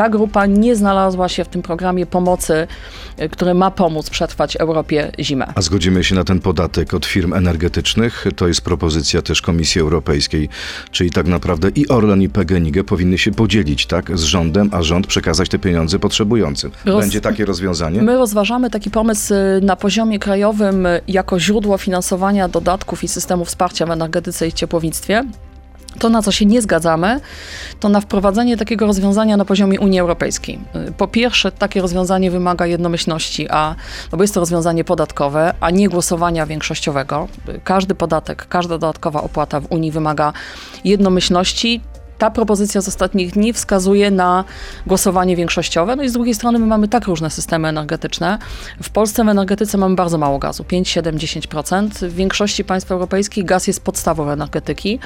Ta 0.00 0.08
grupa 0.08 0.46
nie 0.46 0.76
znalazła 0.76 1.28
się 1.28 1.44
w 1.44 1.48
tym 1.48 1.62
programie 1.62 2.06
pomocy, 2.06 2.66
y, 3.22 3.28
który 3.28 3.54
ma 3.54 3.70
pomóc 3.70 4.10
przetrwać 4.10 4.56
Europie 4.56 5.12
zimę. 5.18 5.46
A 5.54 5.62
zgodzimy 5.62 6.04
się 6.04 6.14
na 6.14 6.24
ten 6.24 6.40
podatek 6.40 6.94
od 6.94 7.06
firm 7.06 7.32
energetycznych. 7.34 8.24
To 8.36 8.48
jest 8.48 8.60
propozycja 8.60 9.22
też 9.22 9.42
Komisji 9.42 9.80
Europejskiej, 9.80 10.48
czyli 10.90 11.10
tak 11.10 11.26
naprawdę 11.26 11.68
i 11.68 11.88
Orlen 11.88 12.22
i 12.22 12.28
PGNiG 12.28 12.84
powinny 12.84 13.18
się 13.18 13.32
podzielić 13.32 13.86
tak 13.86 14.18
z 14.18 14.22
rządem, 14.22 14.70
a 14.72 14.82
rząd 14.82 15.06
przekazać 15.06 15.48
te 15.48 15.58
pieniądze 15.58 15.98
potrzebującym. 15.98 16.70
Roz- 16.84 17.00
Będzie 17.00 17.20
takie 17.20 17.44
rozwiązanie? 17.44 18.02
My 18.02 18.16
rozważamy 18.16 18.70
taki 18.70 18.90
pomysł 18.90 19.34
y, 19.34 19.60
na 19.62 19.76
poziomie 19.76 20.18
krajowym 20.18 20.86
y, 20.86 21.00
jako 21.08 21.40
źródło 21.40 21.78
finansowania 21.78 22.48
dodatków 22.48 23.04
i 23.04 23.08
systemu 23.08 23.44
wsparcia 23.44 23.86
w 23.86 23.90
energetyce 23.90 24.48
i 24.48 24.52
ciepłownictwie. 24.52 25.24
To, 25.98 26.08
na 26.08 26.22
co 26.22 26.32
się 26.32 26.46
nie 26.46 26.62
zgadzamy, 26.62 27.20
to 27.80 27.88
na 27.88 28.00
wprowadzenie 28.00 28.56
takiego 28.56 28.86
rozwiązania 28.86 29.36
na 29.36 29.44
poziomie 29.44 29.80
Unii 29.80 30.00
Europejskiej. 30.00 30.58
Y, 30.88 30.92
Po 30.92 31.08
pierwsze, 31.08 31.52
takie 31.52 31.80
rozwiązanie 31.82 32.30
wymaga 32.30 32.66
jednomyślności, 32.66 33.48
a, 33.50 33.74
no 34.12 34.18
bo 34.18 34.24
jest 34.24 34.34
to 34.34 34.40
rozwiązanie 34.40 34.84
podatkowe, 34.84 35.54
a 35.60 35.70
nie 35.70 35.88
głosowania 35.88 36.46
większościowego. 36.46 37.28
Y, 37.48 37.60
Każdy 37.64 37.94
podatek, 37.94 38.46
każda 38.48 38.78
dodatkowa 38.78 39.22
opłata 39.22 39.60
w 39.60 39.72
Unii 39.72 39.90
wymaga 39.90 40.32
jednomyślności. 40.84 41.80
Ta 42.20 42.30
propozycja 42.30 42.80
z 42.80 42.88
ostatnich 42.88 43.32
dni 43.32 43.52
wskazuje 43.52 44.10
na 44.10 44.44
głosowanie 44.86 45.36
większościowe. 45.36 45.96
No 45.96 46.02
i 46.02 46.08
z 46.08 46.12
drugiej 46.12 46.34
strony 46.34 46.58
my 46.58 46.66
mamy 46.66 46.88
tak 46.88 47.06
różne 47.06 47.30
systemy 47.30 47.68
energetyczne. 47.68 48.38
W 48.82 48.90
Polsce 48.90 49.24
w 49.24 49.28
energetyce 49.28 49.78
mamy 49.78 49.94
bardzo 49.94 50.18
mało 50.18 50.38
gazu, 50.38 50.64
5, 50.64 50.88
7, 50.88 51.16
10%. 51.16 51.88
W 52.08 52.14
większości 52.14 52.64
państw 52.64 52.92
europejskich 52.92 53.44
gaz 53.44 53.66
jest 53.66 53.84
podstawą 53.84 54.30
energetyki, 54.30 54.98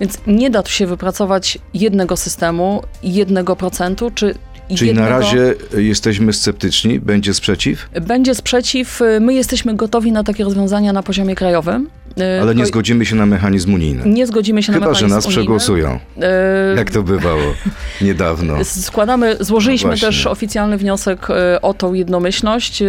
więc 0.00 0.18
nie 0.26 0.50
da 0.50 0.62
tu 0.62 0.70
się 0.70 0.86
wypracować 0.86 1.58
jednego 1.74 2.16
systemu, 2.16 2.82
jednego 3.02 3.56
procentu, 3.56 4.10
czy 4.10 4.34
Czyli 4.76 4.86
jednego... 4.86 5.10
na 5.10 5.18
razie 5.18 5.54
jesteśmy 5.76 6.32
sceptyczni, 6.32 7.00
będzie 7.00 7.34
sprzeciw, 7.34 7.88
Będzie 8.00 8.34
sprzeciw. 8.34 9.00
My 9.20 9.34
jesteśmy 9.34 9.74
gotowi 9.74 10.12
na 10.12 10.24
takie 10.24 10.44
rozwiązania 10.44 10.92
na 10.92 11.02
poziomie 11.02 11.34
krajowym. 11.34 11.90
Ale 12.42 12.54
nie 12.54 12.66
zgodzimy 12.66 13.06
się 13.06 13.16
na 13.16 13.26
mechanizm 13.26 13.74
unijny. 13.74 14.02
nie 14.10 14.26
zgodzimy 14.26 14.62
się 14.62 14.72
na 14.72 14.78
Chyba, 14.78 14.86
że 14.86 14.92
mechanizm 14.92 15.14
nas 15.16 15.24
unijny. 15.26 15.42
przegłosują, 15.42 15.98
E, 16.22 16.74
jak 16.76 16.90
to 16.90 17.02
bywało 17.02 17.42
niedawno. 18.00 18.64
Składamy, 18.64 19.36
złożyliśmy 19.40 19.90
No 19.90 19.96
też 19.96 20.26
oficjalny 20.26 20.76
wniosek 20.78 21.30
e, 21.30 21.62
o 21.62 21.74
tą 21.74 21.92
jednomyślność. 21.94 22.82
E, 22.82 22.86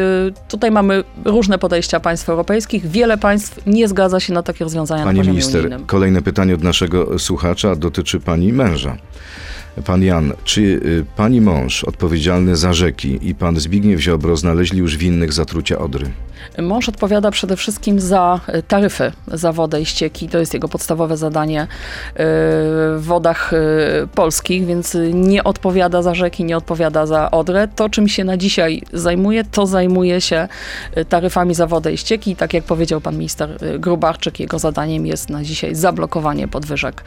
Tutaj 0.50 0.72
mamy 0.72 1.04
różne 1.26 1.58
podejścia 1.58 2.00
państw 2.00 2.30
europejskich. 2.30 2.88
Wiele 2.88 3.18
państw 3.18 3.60
nie 3.65 3.88
zgadza 3.88 4.20
się 4.20 4.34
na 4.34 4.44
takie 4.44 4.63
rozwiązania 4.63 5.04
Pani 5.04 5.18
na 5.18 5.22
poziomie 5.22 5.38
minister, 5.38 5.60
unijnym. 5.65 5.86
kolejne 5.86 6.22
pytanie 6.22 6.54
od 6.56 6.63
naszego 6.63 7.20
słuchacza 7.20 7.76
dotyczy 7.76 8.20
pani 8.20 8.54
męża. 8.54 8.98
Pan 9.86 10.03
Jan, 10.03 10.34
czy 10.43 10.62
y, 10.62 11.05
pani 11.15 11.41
mąż 11.41 11.84
odpowiedzialny 11.84 12.55
za 12.55 12.73
rzeki 12.73 13.19
i 13.21 13.36
pan 13.36 13.60
Zbigniew 13.60 13.99
Ziobro 14.01 14.38
znaleźli 14.38 14.79
już 14.79 14.97
winnych 14.97 15.34
zatrucia 15.34 15.79
Odry? 15.79 16.12
Mąż 16.58 16.89
odpowiada 16.89 17.32
przede 17.32 17.58
wszystkim 17.58 17.99
za 17.99 18.39
e, 18.47 18.63
taryfy 18.63 19.12
za 19.27 19.51
wodę 19.51 19.82
i 19.82 19.86
ścieki. 19.86 20.29
To 20.29 20.38
jest 20.38 20.53
jego 20.53 20.67
podstawowe 20.67 21.17
zadanie 21.17 21.62
e, 21.62 21.67
w 22.15 22.99
wodach 22.99 23.51
polskich, 24.15 24.65
więc 24.65 24.97
nie 25.13 25.43
odpowiada 25.43 26.01
za 26.01 26.15
rzeki, 26.15 26.43
nie 26.43 26.58
odpowiada 26.58 27.05
za 27.05 27.32
Odrę. 27.32 27.67
To, 27.75 27.89
czym 27.89 28.08
się 28.08 28.23
na 28.23 28.38
dzisiaj 28.38 28.82
zajmuje, 28.93 29.43
to 29.43 29.67
zajmuje 29.67 30.21
się 30.21 30.47
taryfami 31.10 31.55
za 31.55 31.67
wodę 31.67 31.93
i 31.93 31.97
ścieki. 31.97 32.36
Tak 32.36 32.53
jak 32.53 32.63
powiedział 32.63 33.01
pan 33.01 33.17
minister 33.17 33.49
Grubarczyk, 33.79 34.39
jego 34.39 34.60
zadaniem 34.60 35.05
jest 35.05 35.29
na 35.29 35.43
dzisiaj 35.43 35.75
zablokowanie 35.75 36.47
podwyżek 36.47 37.03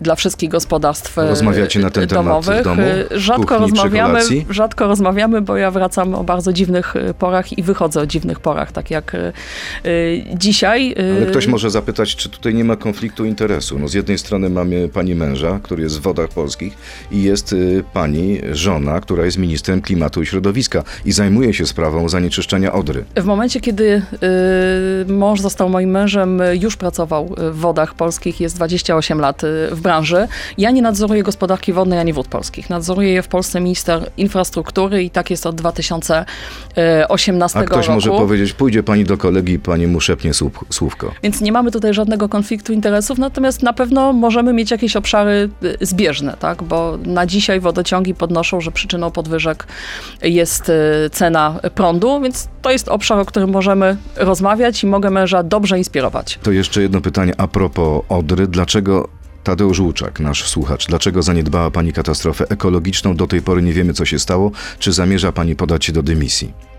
dla 0.00 0.14
wszystkich 0.14 0.50
gospodarstw 0.50 1.16
Rozmawiacie 1.16 1.80
na 1.80 1.90
ten 1.90 1.99
domowych. 2.06 2.64
domu? 2.64 2.82
Rzadko 3.10 3.58
Kuchni, 3.58 3.70
rozmawiamy, 3.70 4.20
rzadko 4.50 4.86
rozmawiamy, 4.86 5.42
bo 5.42 5.56
ja 5.56 5.70
wracam 5.70 6.14
o 6.14 6.24
bardzo 6.24 6.52
dziwnych 6.52 6.94
porach 7.18 7.58
i 7.58 7.62
wychodzę 7.62 8.00
o 8.00 8.06
dziwnych 8.06 8.40
porach, 8.40 8.72
tak 8.72 8.90
jak 8.90 9.14
y, 9.14 9.32
y, 9.86 10.24
dzisiaj. 10.34 10.94
y, 10.98 11.16
Ale 11.16 11.26
ktoś 11.26 11.46
może 11.46 11.70
zapytać, 11.70 12.16
czy 12.16 12.28
tutaj 12.28 12.54
nie 12.54 12.64
ma 12.64 12.76
konfliktu 12.76 13.24
interesu. 13.24 13.78
No 13.78 13.88
z 13.88 13.94
jednej 13.94 14.18
strony 14.18 14.50
mamy 14.50 14.88
pani 14.88 15.14
męża, 15.14 15.60
który 15.62 15.82
jest 15.82 15.98
w 15.98 16.02
wodach 16.02 16.28
polskich 16.28 16.74
i 17.12 17.22
jest 17.22 17.52
y, 17.52 17.84
pani 17.92 18.40
żona, 18.52 19.00
która 19.00 19.24
jest 19.24 19.38
ministrem 19.38 19.82
klimatu 19.82 20.22
i 20.22 20.26
środowiska 20.26 20.82
i 21.04 21.12
zajmuje 21.12 21.54
się 21.54 21.66
sprawą 21.66 22.08
zanieczyszczenia 22.08 22.72
Odry. 22.72 23.04
W 23.16 23.24
momencie, 23.24 23.60
kiedy 23.60 24.02
y, 25.08 25.12
mąż 25.12 25.40
został 25.40 25.68
moim 25.68 25.90
mężem, 25.90 26.40
y, 26.40 26.56
już 26.56 26.76
pracował 26.76 27.34
w 27.38 27.56
wodach 27.56 27.94
polskich, 27.94 28.40
jest 28.40 28.56
28 28.56 29.20
lat 29.20 29.44
y, 29.44 29.68
w 29.70 29.80
branży. 29.80 30.28
Ja 30.58 30.70
nie 30.70 30.82
nadzoruję 30.82 31.22
gospodarki 31.22 31.72
wodnej 31.72 31.89
ani 31.98 32.12
wód 32.12 32.28
polskich. 32.28 32.70
Nadzoruje 32.70 33.12
je 33.12 33.22
w 33.22 33.28
Polsce 33.28 33.60
minister 33.60 34.10
infrastruktury 34.16 35.02
i 35.02 35.10
tak 35.10 35.30
jest 35.30 35.46
od 35.46 35.54
2018 35.54 37.58
A 37.58 37.62
ktoś 37.62 37.86
roku. 37.86 37.94
może 37.94 38.10
powiedzieć, 38.10 38.52
pójdzie 38.52 38.82
pani 38.82 39.04
do 39.04 39.16
kolegi 39.16 39.52
i 39.52 39.58
pani 39.58 39.86
mu 39.86 40.00
szepnie 40.00 40.34
słów, 40.34 40.64
słówko. 40.70 41.12
Więc 41.22 41.40
nie 41.40 41.52
mamy 41.52 41.70
tutaj 41.70 41.94
żadnego 41.94 42.28
konfliktu 42.28 42.72
interesów, 42.72 43.18
natomiast 43.18 43.62
na 43.62 43.72
pewno 43.72 44.12
możemy 44.12 44.52
mieć 44.52 44.70
jakieś 44.70 44.96
obszary 44.96 45.50
y, 45.64 45.76
zbieżne, 45.80 46.36
tak? 46.40 46.62
bo 46.62 46.98
na 47.04 47.26
dzisiaj 47.26 47.60
wodociągi 47.60 48.14
podnoszą, 48.14 48.60
że 48.60 48.72
przyczyną 48.72 49.10
podwyżek 49.10 49.66
jest 50.22 50.68
y, 50.68 50.72
cena 51.12 51.60
prądu, 51.74 52.20
więc 52.20 52.48
to 52.62 52.70
jest 52.70 52.88
obszar, 52.88 53.18
o 53.18 53.24
którym 53.24 53.50
możemy 53.50 53.96
rozmawiać 54.16 54.84
i 54.84 54.86
mogę 54.86 55.10
męża 55.10 55.42
dobrze 55.42 55.78
inspirować. 55.78 56.38
To 56.42 56.52
jeszcze 56.52 56.82
jedno 56.82 57.00
pytanie 57.00 57.32
a 57.38 57.48
propos 57.48 58.02
Odry. 58.08 58.46
Dlaczego 58.46 59.08
Tadeusz 59.44 59.80
Łuczak, 59.80 60.20
nasz 60.20 60.48
słuchacz, 60.48 60.86
dlaczego 60.86 61.22
zaniedbała 61.22 61.70
pani 61.70 61.92
katastrofę 61.92 62.44
ekologiczną? 62.48 63.16
Do 63.16 63.26
tej 63.26 63.42
pory 63.42 63.62
nie 63.62 63.72
wiemy, 63.72 63.92
co 63.92 64.04
się 64.04 64.18
stało. 64.18 64.50
Czy 64.78 64.92
zamierza 64.92 65.32
pani 65.32 65.56
podać 65.56 65.84
się 65.84 65.92
do 65.92 66.02
dymisji? 66.02 66.69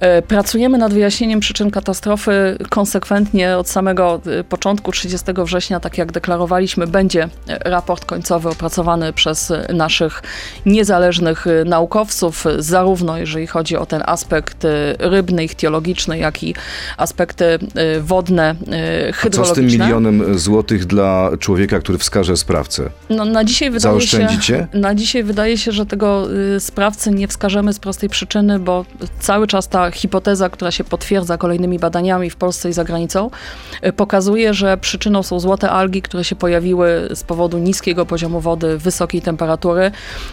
E, 0.00 0.22
Pracujemy 0.22 0.78
nad 0.78 0.94
wyjaśnieniem 0.94 1.40
przyczyn 1.40 1.70
katastrofy 1.70 2.58
konsekwentnie 2.68 3.56
od 3.56 3.68
samego 3.68 4.20
e, 4.26 4.44
początku 4.44 4.92
30 4.92 5.26
września, 5.44 5.80
tak 5.80 5.98
jak 5.98 6.12
deklarowaliśmy, 6.12 6.86
będzie 6.86 7.22
e, 7.48 7.70
raport 7.70 8.04
końcowy 8.04 8.48
opracowany 8.48 9.12
przez 9.12 9.52
naszych 9.74 10.22
niezależnych 10.66 11.46
naukowców, 11.64 12.44
zarówno 12.58 13.18
jeżeli 13.18 13.46
chodzi 13.46 13.76
o 13.76 13.86
ten 13.86 14.02
aspekt 14.06 14.66
rybny, 14.98 15.44
ichtiologiczny, 15.44 16.18
jak 16.18 16.42
i 16.42 16.54
aspekty 16.96 17.58
wodne, 18.00 18.54
e, 18.72 19.08
A 19.08 19.12
co 19.12 19.44
z 19.44 19.52
tym 19.52 19.64
hydrologiczne. 19.64 19.84
milionem 19.84 20.38
złotych 20.38 20.84
dla 20.84 21.30
człowieka, 21.38 21.78
który 21.80 21.98
wskaże 21.98 22.36
sprawcę? 22.36 22.90
No, 23.10 23.24
na 23.24 23.44
dzisiaj 23.44 23.70
wydaje 23.70 24.00
się, 24.00 24.26
na 24.74 24.94
dzisiaj 24.94 25.24
wydaje 25.24 25.58
się, 25.58 25.72
że 25.72 25.86
tego 25.86 26.28
sprawcy 26.58 27.10
nie 27.10 27.28
wskażemy 27.28 27.72
z 27.72 27.78
prostej 27.78 28.08
przyczyny, 28.08 28.58
bo 28.58 28.84
cały 29.20 29.46
czas 29.46 29.68
ta 29.68 29.89
hipoteza, 29.96 30.48
która 30.48 30.70
się 30.70 30.84
potwierdza 30.84 31.38
kolejnymi 31.38 31.78
badaniami 31.78 32.30
w 32.30 32.36
Polsce 32.36 32.68
i 32.68 32.72
za 32.72 32.84
granicą, 32.84 33.30
y, 33.86 33.92
pokazuje, 33.92 34.54
że 34.54 34.78
przyczyną 34.78 35.22
są 35.22 35.40
złote 35.40 35.70
algi, 35.70 36.02
które 36.02 36.24
się 36.24 36.36
pojawiły 36.36 37.08
z 37.14 37.22
powodu 37.22 37.58
niskiego 37.58 38.06
poziomu 38.06 38.40
wody, 38.40 38.78
wysokiej 38.78 39.22
temperatury 39.22 39.90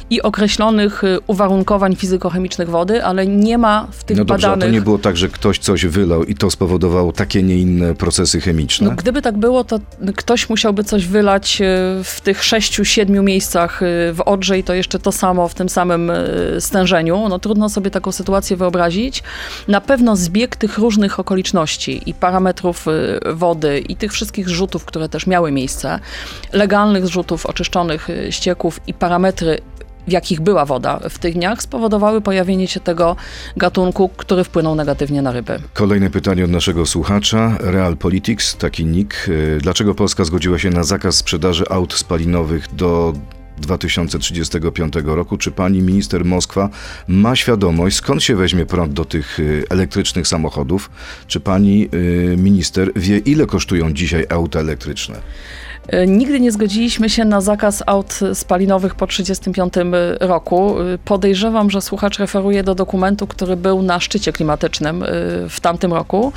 i 0.09 0.21
określonych 0.21 1.03
y, 1.03 1.19
uwarunkowań 1.27 1.95
fizykochemicznych 1.95 2.69
wody, 2.69 3.03
ale 3.03 3.27
nie 3.27 3.57
ma 3.57 3.87
w 3.91 4.03
tych 4.03 4.17
No 4.17 4.25
dobrze, 4.25 4.47
badanych... 4.47 4.67
to 4.67 4.73
nie 4.73 4.81
było 4.81 4.97
tak, 4.97 5.17
że 5.17 5.29
ktoś 5.29 5.59
coś 5.59 5.85
wylał 5.85 6.23
i 6.23 6.35
to 6.35 6.51
spowodowało 6.51 7.11
takie, 7.11 7.43
nie 7.43 7.57
inne 7.57 7.95
procesy 7.95 8.41
chemiczne? 8.41 8.89
No, 8.89 8.95
gdyby 8.95 9.21
tak 9.21 9.37
było, 9.37 9.63
to 9.63 9.79
ktoś 10.15 10.49
musiałby 10.49 10.83
coś 10.83 11.05
wylać 11.05 11.61
e, 11.61 11.65
w 12.03 12.21
tych 12.21 12.43
sześciu, 12.43 12.85
siedmiu 12.85 13.23
miejscach 13.23 13.81
w 14.13 14.21
Odrze 14.25 14.59
i 14.59 14.63
to 14.63 14.73
jeszcze 14.73 14.99
to 14.99 15.11
samo 15.11 15.47
w 15.47 15.53
tym 15.53 15.69
samym 15.69 16.11
stężeniu. 16.59 17.29
No 17.29 17.39
trudno 17.39 17.69
sobie 17.69 17.91
taką 17.91 18.11
sytuację 18.11 18.57
wyobrazić. 18.57 19.23
Na 19.67 19.81
pewno 19.81 20.15
zbieg 20.15 20.55
tych 20.55 20.77
różnych 20.77 21.19
okoliczności 21.19 22.09
i 22.09 22.13
parametrów 22.13 22.87
e, 22.87 23.33
wody 23.33 23.79
i 23.79 23.95
tych 23.95 24.13
wszystkich 24.13 24.49
zrzutów, 24.49 24.85
które 24.85 25.09
też 25.09 25.27
miały 25.27 25.51
miejsce, 25.51 25.99
legalnych 26.53 27.05
zrzutów 27.05 27.45
oczyszczonych 27.45 28.09
e, 28.09 28.31
ścieków 28.31 28.79
i 28.87 28.93
parametry 28.93 29.61
w 30.07 30.11
jakich 30.11 30.41
była 30.41 30.65
woda 30.65 30.99
w 31.09 31.19
tych 31.19 31.33
dniach, 31.33 31.61
spowodowały 31.61 32.21
pojawienie 32.21 32.67
się 32.67 32.79
tego 32.79 33.15
gatunku, 33.57 34.09
który 34.09 34.43
wpłynął 34.43 34.75
negatywnie 34.75 35.21
na 35.21 35.31
ryby. 35.31 35.59
Kolejne 35.73 36.09
pytanie 36.09 36.45
od 36.45 36.51
naszego 36.51 36.85
słuchacza. 36.85 37.57
Realpolitics, 37.59 38.55
taki 38.55 38.85
nick. 38.85 39.27
Y, 39.27 39.57
Dlaczego 39.61 39.95
Polska 39.95 40.23
zgodziła 40.23 40.59
się 40.59 40.69
na 40.69 40.83
zakaz 40.83 41.15
sprzedaży 41.15 41.63
aut 41.69 41.93
spalinowych 41.93 42.75
do 42.75 43.13
2035 43.59 44.93
roku? 45.03 45.37
Czy 45.37 45.51
pani 45.51 45.81
minister 45.81 46.25
Moskwa 46.25 46.69
ma 47.07 47.35
świadomość, 47.35 47.97
skąd 47.97 48.23
się 48.23 48.35
weźmie 48.35 48.65
prąd 48.65 48.93
do 48.93 49.05
tych 49.05 49.39
y, 49.39 49.63
elektrycznych 49.69 50.27
samochodów? 50.27 50.89
Czy 51.27 51.39
pani 51.39 51.89
y, 51.93 52.35
minister 52.37 52.91
wie, 52.95 53.17
ile 53.17 53.45
kosztują 53.45 53.93
dzisiaj 53.93 54.25
auta 54.29 54.59
elektryczne? 54.59 55.21
E, 55.87 56.07
Nigdy 56.07 56.39
nie 56.39 56.51
zgodziliśmy 56.51 57.09
się 57.09 57.25
na 57.25 57.41
zakaz 57.41 57.83
aut 57.85 58.19
spalinowych 58.33 58.95
po 58.95 59.07
1935 59.07 59.73
roku. 60.19 60.81
E, 60.81 60.97
Podejrzewam, 60.97 61.69
że 61.69 61.81
słuchacz 61.81 62.19
referuje 62.19 62.63
do 62.63 62.75
dokumentu, 62.75 63.27
który 63.27 63.55
był 63.55 63.81
na 63.81 63.99
szczycie 63.99 64.33
klimatycznym 64.33 65.03
e, 65.03 65.07
w 65.49 65.59
tamtym 65.61 65.93
roku. 65.93 66.33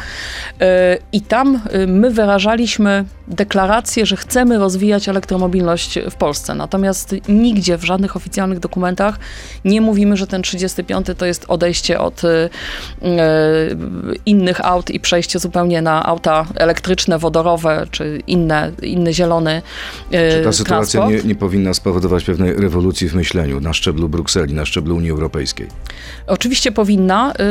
I 1.12 1.20
tam 1.20 1.60
my 1.86 2.10
wyrażaliśmy 2.10 3.04
deklarację, 3.28 4.06
że 4.06 4.16
chcemy 4.16 4.58
rozwijać 4.58 5.08
elektromobilność 5.08 5.98
w 6.10 6.14
Polsce. 6.14 6.54
Natomiast 6.54 7.14
nigdzie 7.28 7.78
w 7.78 7.84
żadnych 7.84 8.16
oficjalnych 8.16 8.58
dokumentach 8.58 9.18
nie 9.64 9.80
mówimy, 9.80 10.16
że 10.16 10.26
ten 10.26 10.42
35 10.42 11.06
to 11.18 11.26
jest 11.26 11.44
odejście 11.48 12.00
od 12.00 12.22
innych 14.26 14.64
aut 14.64 14.90
i 14.90 15.00
przejście 15.00 15.38
zupełnie 15.38 15.82
na 15.82 16.06
auta 16.06 16.46
elektryczne, 16.54 17.18
wodorowe 17.18 17.86
czy 17.90 18.22
inne, 18.26 18.72
inny 18.82 19.12
zielony 19.40 19.62
e, 20.10 20.38
Czy 20.38 20.44
ta 20.44 20.52
sytuacja 20.52 21.06
nie, 21.06 21.22
nie 21.22 21.34
powinna 21.34 21.74
spowodować 21.74 22.24
pewnej 22.24 22.54
rewolucji 22.54 23.08
w 23.08 23.14
myśleniu 23.14 23.60
na 23.60 23.72
szczeblu 23.72 24.08
Brukseli, 24.08 24.54
na 24.54 24.66
szczeblu 24.66 24.96
Unii 24.96 25.10
Europejskiej? 25.10 25.66
Oczywiście 26.26 26.72
powinna 26.72 27.32
yy, 27.38 27.44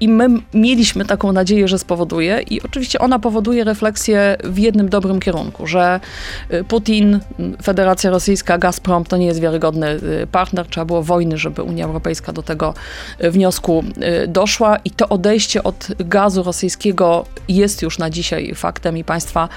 i 0.00 0.08
my 0.08 0.28
mieliśmy 0.54 1.04
taką 1.04 1.32
nadzieję, 1.32 1.68
że 1.68 1.78
spowoduje 1.78 2.40
i 2.50 2.62
oczywiście 2.62 2.98
ona 2.98 3.18
powoduje 3.18 3.64
refleksję 3.64 4.36
w 4.44 4.58
jednym 4.58 4.88
dobrym 4.88 5.20
kierunku, 5.20 5.66
że 5.66 6.00
y, 6.52 6.64
Putin, 6.64 7.20
Federacja 7.62 8.10
Rosyjska, 8.10 8.58
Gazprom 8.58 9.04
to 9.04 9.16
nie 9.16 9.26
jest 9.26 9.40
wiarygodny 9.40 9.86
y, 10.22 10.26
partner, 10.32 10.66
trzeba 10.66 10.84
było 10.84 11.02
wojny, 11.02 11.38
żeby 11.38 11.62
Unia 11.62 11.84
Europejska 11.84 12.32
do 12.32 12.42
tego 12.42 12.74
wniosku 13.20 13.84
doszła 14.28 14.76
i 14.76 14.90
to 14.90 15.08
odejście 15.08 15.62
od 15.62 15.88
gazu 15.98 16.42
rosyjskiego 16.42 17.24
jest 17.48 17.82
już 17.82 17.98
na 17.98 18.10
dzisiaj 18.10 18.54
faktem 18.54 18.98
i 18.98 19.04
państwa 19.04 19.48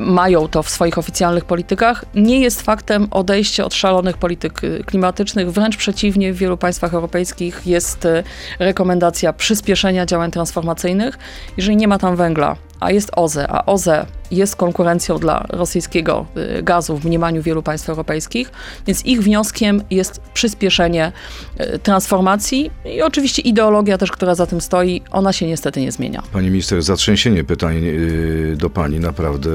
mają 0.00 0.48
to 0.48 0.62
w 0.62 0.70
swoich 0.70 0.98
oficjalnych 0.98 1.44
politykach. 1.44 2.04
Nie 2.14 2.40
jest 2.40 2.62
faktem 2.62 3.08
odejście 3.10 3.64
od 3.64 3.74
szalonych 3.74 4.16
polityk 4.16 4.64
y, 4.64 4.84
klimatycznych, 4.86 5.52
wręcz 5.52 5.76
przeciwnie, 5.76 6.32
w 6.32 6.36
wielu 6.36 6.56
państwach 6.56 6.94
europejskich 6.94 7.66
jest 7.66 8.04
y, 8.04 8.22
rekomendacja 8.58 9.32
przyspieszenia 9.32 10.06
działań 10.06 10.30
transformacyjnych. 10.30 11.18
Jeżeli 11.56 11.76
nie 11.76 11.88
ma 11.88 11.98
tam 11.98 12.16
węgla, 12.16 12.56
a 12.80 12.90
jest 12.90 13.10
OZE, 13.16 13.48
a 13.48 13.66
OZE 13.66 14.06
jest 14.30 14.56
konkurencją 14.56 15.18
dla 15.18 15.46
rosyjskiego 15.48 16.26
y, 16.58 16.62
gazu 16.62 16.96
w 16.96 17.04
mniemaniu 17.04 17.42
wielu 17.42 17.62
państw 17.62 17.88
europejskich, 17.88 18.52
więc 18.86 19.06
ich 19.06 19.22
wnioskiem 19.22 19.82
jest 19.90 20.20
przyspieszenie 20.34 21.12
y, 21.60 21.78
transformacji 21.78 22.70
i 22.84 23.02
oczywiście 23.02 23.42
ideologia 23.42 23.98
też, 23.98 24.12
która 24.12 24.34
za 24.34 24.46
tym 24.46 24.60
stoi, 24.60 25.02
ona 25.10 25.32
się 25.32 25.46
niestety 25.46 25.80
nie 25.80 25.92
zmienia. 25.92 26.22
Pani 26.32 26.50
minister, 26.50 26.82
zatrzęsienie 26.82 27.44
pytań 27.44 27.82
yy, 27.82 28.56
do 28.56 28.70
pani, 28.70 29.00
naprawdę. 29.00 29.50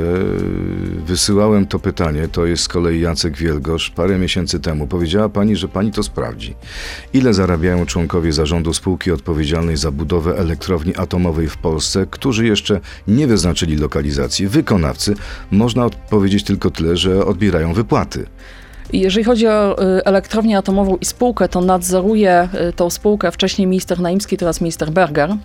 Wysyłałem 1.06 1.66
to 1.66 1.80
pytanie, 1.80 2.28
to 2.28 2.46
jest 2.46 2.64
z 2.64 2.68
kolei 2.68 3.02
Jacek 3.02 3.38
Wielgosz, 3.38 3.90
parę 3.90 4.18
miesięcy 4.18 4.60
temu. 4.60 4.88
Powiedziała 4.88 5.30
pani, 5.30 5.56
że 5.56 5.68
pani 5.68 5.92
to 5.92 6.04
sprawdzi. 6.04 6.56
Ile 7.14 7.34
zarabiają 7.34 7.86
członkowie 7.86 8.34
zarządu 8.34 8.74
spółki 8.74 9.12
odpowiedzialnej 9.12 9.78
za 9.78 9.92
budowę 9.92 10.38
elektrowni 10.38 10.96
atomowej 10.96 11.50
w 11.50 11.58
Polsce, 11.58 12.06
którzy 12.10 12.46
jeszcze 12.46 12.80
nie 13.08 13.15
wyznaczyli 13.28 13.78
lokalizacji? 13.78 14.48
Wykonawcy, 14.48 15.16
można 15.52 15.86
odpowiedzieć 15.86 16.44
tylko 16.44 16.72
tyle, 16.72 16.98
że 16.98 17.26
odbierają 17.26 17.74
wypłaty. 17.74 18.26
Jeżeli 18.94 19.24
chodzi 19.24 19.48
o 19.48 19.84
y, 19.84 20.06
elektrownię 20.06 20.58
atomową 20.58 20.98
i 21.02 21.06
spółkę, 21.06 21.50
to 21.50 21.62
nadzoruje 21.62 22.50
y, 22.70 22.74
tą 22.74 22.90
spółkę 22.90 23.32
wcześniej 23.32 23.68
minister 23.68 24.00
Naimski, 24.00 24.38
teraz 24.38 24.62
minister 24.62 24.92
Berger. 24.92 25.32
Y, 25.32 25.36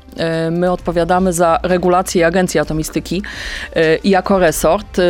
My 0.50 0.72
odpowiadamy 0.72 1.32
za 1.32 1.60
regulację 1.62 2.26
Agencji 2.26 2.60
Atomistyki 2.60 3.22
jako 4.04 4.38
resort. 4.38 5.00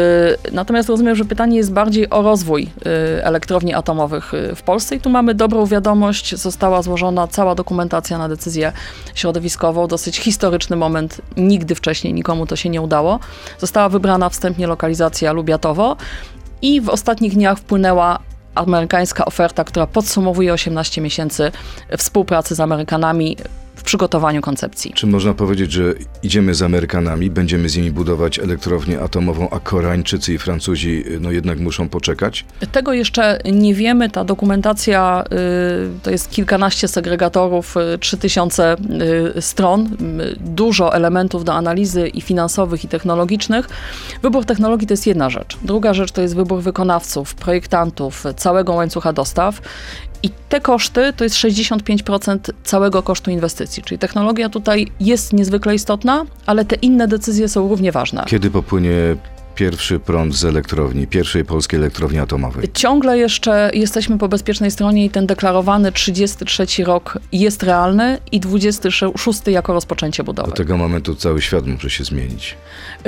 Natomiast 0.52 0.88
rozumiem, 0.88 1.16
że 1.16 1.24
pytanie 1.24 1.56
jest 1.56 1.72
bardziej 1.72 2.10
o 2.10 2.22
rozwój 2.22 2.68
elektrowni 3.22 3.74
atomowych 3.74 4.32
w 4.56 4.62
Polsce 4.62 4.96
i 4.96 5.00
tu 5.00 5.10
mamy 5.10 5.34
dobrą 5.34 5.66
wiadomość. 5.66 6.34
Została 6.36 6.82
złożona 6.82 7.26
cała 7.26 7.54
dokumentacja 7.54 8.18
na 8.18 8.28
decyzję 8.28 8.72
środowiskową. 9.14 9.86
Dosyć 9.86 10.18
historyczny 10.18 10.76
moment. 10.76 11.20
Nigdy 11.36 11.74
wcześniej 11.74 12.14
nikomu 12.14 12.46
to 12.46 12.56
się 12.56 12.68
nie 12.68 12.82
udało. 12.82 13.18
Została 13.58 13.88
wybrana 13.88 14.28
wstępnie 14.28 14.66
lokalizacja 14.66 15.32
Lubiatowo 15.32 15.96
i 16.62 16.80
w 16.80 16.88
ostatnich 16.88 17.34
dniach 17.34 17.58
wpłynęła 17.58 18.18
amerykańska 18.54 19.24
oferta, 19.24 19.64
która 19.64 19.86
podsumowuje 19.86 20.52
18 20.52 21.00
miesięcy 21.00 21.52
współpracy 21.98 22.54
z 22.54 22.60
Amerykanami 22.60 23.36
przygotowaniu 23.90 24.40
koncepcji. 24.40 24.92
Czy 24.94 25.06
można 25.06 25.34
powiedzieć, 25.34 25.72
że 25.72 25.94
idziemy 26.22 26.54
z 26.54 26.62
Amerykanami, 26.62 27.30
będziemy 27.30 27.68
z 27.68 27.76
nimi 27.76 27.90
budować 27.90 28.38
elektrownię 28.38 29.00
atomową, 29.00 29.50
a 29.50 29.60
Koreańczycy 29.60 30.34
i 30.34 30.38
Francuzi 30.38 31.04
no 31.20 31.30
jednak 31.30 31.58
muszą 31.58 31.88
poczekać? 31.88 32.44
Tego 32.72 32.92
jeszcze 32.92 33.38
nie 33.52 33.74
wiemy. 33.74 34.10
Ta 34.10 34.24
dokumentacja 34.24 35.24
y, 35.96 36.02
to 36.02 36.10
jest 36.10 36.30
kilkanaście 36.30 36.88
segregatorów, 36.88 37.76
y, 37.94 37.98
3000 37.98 38.76
y, 39.36 39.42
stron, 39.42 39.86
y, 39.86 40.36
dużo 40.40 40.94
elementów 40.94 41.44
do 41.44 41.54
analizy 41.54 42.08
i 42.08 42.20
finansowych, 42.20 42.84
i 42.84 42.88
technologicznych. 42.88 43.68
Wybór 44.22 44.44
technologii 44.44 44.86
to 44.86 44.92
jest 44.92 45.06
jedna 45.06 45.30
rzecz. 45.30 45.58
Druga 45.62 45.94
rzecz 45.94 46.12
to 46.12 46.22
jest 46.22 46.36
wybór 46.36 46.60
wykonawców, 46.60 47.34
projektantów, 47.34 48.24
całego 48.36 48.72
łańcucha 48.72 49.12
dostaw. 49.12 49.60
I 50.22 50.30
te 50.48 50.60
koszty 50.60 51.12
to 51.16 51.24
jest 51.24 51.36
65% 51.36 52.38
całego 52.64 53.02
kosztu 53.02 53.30
inwestycji. 53.30 53.82
Czyli 53.82 53.98
technologia 53.98 54.48
tutaj 54.48 54.86
jest 55.00 55.32
niezwykle 55.32 55.74
istotna, 55.74 56.24
ale 56.46 56.64
te 56.64 56.76
inne 56.76 57.08
decyzje 57.08 57.48
są 57.48 57.68
równie 57.68 57.92
ważne. 57.92 58.24
Kiedy 58.26 58.50
popłynie 58.50 58.92
pierwszy 59.54 59.98
prąd 59.98 60.34
z 60.34 60.44
elektrowni, 60.44 61.06
pierwszej 61.06 61.44
polskiej 61.44 61.78
elektrowni 61.78 62.18
atomowej? 62.18 62.68
Ciągle 62.74 63.18
jeszcze 63.18 63.70
jesteśmy 63.74 64.18
po 64.18 64.28
bezpiecznej 64.28 64.70
stronie 64.70 65.04
i 65.04 65.10
ten 65.10 65.26
deklarowany 65.26 65.92
33 65.92 66.84
rok 66.84 67.18
jest 67.32 67.62
realny 67.62 68.18
i 68.32 68.40
26 68.40 69.40
jako 69.46 69.72
rozpoczęcie 69.72 70.24
budowy. 70.24 70.48
Do 70.48 70.56
tego 70.56 70.76
momentu 70.76 71.14
cały 71.14 71.42
świat 71.42 71.66
może 71.66 71.90
się 71.90 72.04
zmienić. 72.04 72.56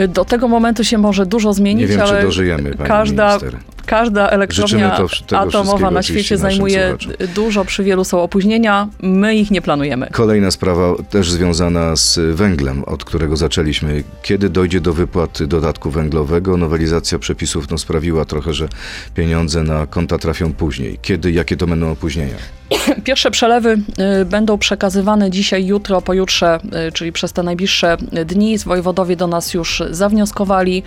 Do 0.08 0.24
tego 0.24 0.48
momentu 0.48 0.84
się 0.84 0.98
może 0.98 1.26
dużo 1.26 1.52
zmienić, 1.52 1.80
Nie 1.80 1.96
wiem, 1.96 2.00
ale 2.00 2.20
czy 2.20 2.26
dożyjemy, 2.26 2.74
pani 2.74 2.88
każda, 2.88 3.28
minister. 3.28 3.58
Każda 3.86 4.28
elektrownia 4.28 4.96
to- 5.26 5.38
atomowa 5.38 5.90
na 5.90 6.02
świecie 6.02 6.38
zajmuje 6.38 6.96
dużo, 7.34 7.64
przy 7.64 7.84
wielu 7.84 8.04
są 8.04 8.22
opóźnienia, 8.22 8.88
my 9.02 9.34
ich 9.36 9.50
nie 9.50 9.62
planujemy. 9.62 10.08
Kolejna 10.12 10.50
sprawa 10.50 10.94
też 11.10 11.30
związana 11.30 11.96
z 11.96 12.18
węglem, 12.36 12.84
od 12.84 13.04
którego 13.04 13.36
zaczęliśmy. 13.36 14.04
Kiedy 14.22 14.48
dojdzie 14.48 14.80
do 14.80 14.92
wypłat 14.92 15.42
dodatku 15.42 15.90
węglowego, 15.90 16.56
nowelizacja 16.56 17.18
przepisów 17.18 17.70
no, 17.70 17.78
sprawiła 17.78 18.24
trochę, 18.24 18.54
że 18.54 18.68
pieniądze 19.14 19.62
na 19.62 19.86
konta 19.86 20.18
trafią 20.18 20.52
później. 20.52 20.98
Kiedy, 21.02 21.32
jakie 21.32 21.56
to 21.56 21.66
będą 21.66 21.90
opóźnienia? 21.90 22.36
Pierwsze 23.04 23.30
przelewy 23.30 23.78
y, 24.20 24.24
będą 24.24 24.58
przekazywane 24.58 25.30
dzisiaj, 25.30 25.66
jutro, 25.66 26.02
pojutrze, 26.02 26.58
y, 26.88 26.92
czyli 26.92 27.12
przez 27.12 27.32
te 27.32 27.42
najbliższe 27.42 27.96
dni. 28.26 28.58
Wojewodowie 28.58 29.16
do 29.16 29.26
nas 29.26 29.54
już 29.54 29.82
zawnioskowali. 29.90 30.82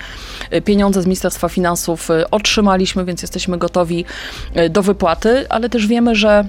Y, 0.53 0.61
Pieniądze 0.61 1.01
z 1.01 1.05
Ministerstwa 1.05 1.49
Finansów 1.49 2.09
otrzymaliśmy, 2.31 3.05
więc 3.05 3.21
jesteśmy 3.21 3.57
gotowi 3.57 4.05
do 4.69 4.81
wypłaty, 4.83 5.49
ale 5.49 5.69
też 5.69 5.87
wiemy, 5.87 6.15
że 6.15 6.45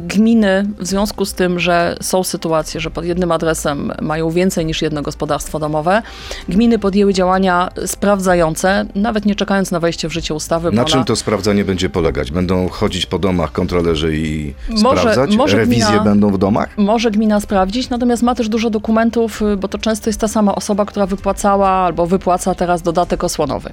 gminy 0.00 0.66
w 0.78 0.86
związku 0.86 1.24
z 1.24 1.34
tym, 1.34 1.60
że 1.60 1.96
są 2.00 2.24
sytuacje, 2.24 2.80
że 2.80 2.90
pod 2.90 3.04
jednym 3.04 3.32
adresem 3.32 3.92
mają 4.02 4.30
więcej 4.30 4.66
niż 4.66 4.82
jedno 4.82 5.02
gospodarstwo 5.02 5.58
domowe, 5.58 6.02
gminy 6.48 6.78
podjęły 6.78 7.14
działania 7.14 7.68
sprawdzające, 7.86 8.86
nawet 8.94 9.26
nie 9.26 9.34
czekając 9.34 9.70
na 9.70 9.80
wejście 9.80 10.08
w 10.08 10.12
życie 10.12 10.34
ustawy. 10.34 10.72
Na 10.72 10.82
ona- 10.82 10.90
czym 10.90 11.04
to 11.04 11.16
sprawdzanie 11.16 11.64
będzie 11.64 11.90
polegać? 11.90 12.30
Będą 12.30 12.68
chodzić 12.68 13.06
po 13.06 13.18
domach 13.18 13.52
kontrolerzy 13.52 14.16
i 14.16 14.54
Może- 14.82 15.00
sprawdzać? 15.00 15.36
może 15.36 15.56
Rewizje 15.56 15.86
gmina- 15.86 16.04
będą 16.04 16.30
w 16.30 16.38
domach? 16.38 16.68
Może 16.78 17.10
gmina 17.10 17.40
sprawdzić, 17.40 17.90
natomiast 17.90 18.22
ma 18.22 18.34
też 18.34 18.48
dużo 18.48 18.70
dokumentów, 18.70 19.40
bo 19.58 19.68
to 19.68 19.78
często 19.78 20.10
jest 20.10 20.20
ta 20.20 20.28
sama 20.28 20.54
osoba, 20.54 20.84
która 20.84 21.06
wypłacała 21.06 21.68
albo 21.68 22.06
wypłaca 22.06 22.54
teraz 22.54 22.82
dodatek 22.82 23.24
osłonowy, 23.24 23.70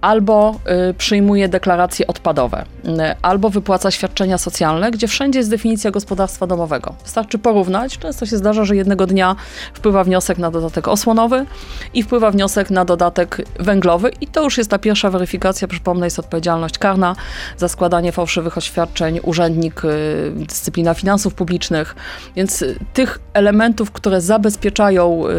albo 0.00 0.60
y, 0.90 0.94
przyjmuje 0.94 1.48
deklaracje 1.48 2.06
odpadowe, 2.06 2.64
y, 2.84 2.90
albo 3.22 3.50
wypłaca 3.50 3.90
świadczenia 3.90 4.38
socjalne, 4.38 4.90
gdzie 4.90 5.08
wszędzie 5.08 5.38
jest 5.38 5.50
definicja 5.50 5.90
gospodarstwa 5.90 6.46
domowego. 6.46 6.94
Wystarczy 7.04 7.38
porównać. 7.38 7.98
Często 7.98 8.26
się 8.26 8.36
zdarza, 8.36 8.64
że 8.64 8.76
jednego 8.76 9.06
dnia 9.06 9.36
wpływa 9.74 10.04
wniosek 10.04 10.38
na 10.38 10.50
dodatek 10.50 10.88
osłonowy 10.88 11.46
i 11.94 12.02
wpływa 12.02 12.30
wniosek 12.30 12.70
na 12.70 12.84
dodatek 12.84 13.42
węglowy 13.60 14.10
i 14.20 14.26
to 14.26 14.44
już 14.44 14.58
jest 14.58 14.70
ta 14.70 14.78
pierwsza 14.78 15.10
weryfikacja. 15.10 15.68
Przypomnę, 15.68 16.06
jest 16.06 16.18
odpowiedzialność 16.18 16.78
karna 16.78 17.16
za 17.56 17.68
składanie 17.68 18.12
fałszywych 18.12 18.58
oświadczeń, 18.58 19.20
urzędnik, 19.22 19.84
y, 19.84 20.13
dyscyplina 20.36 20.94
finansów 20.94 21.34
publicznych, 21.34 21.96
więc 22.36 22.62
y, 22.62 22.78
tych 22.92 23.18
elementów, 23.32 23.90
które 23.90 24.20
zabezpieczają 24.20 25.28
y, 25.28 25.34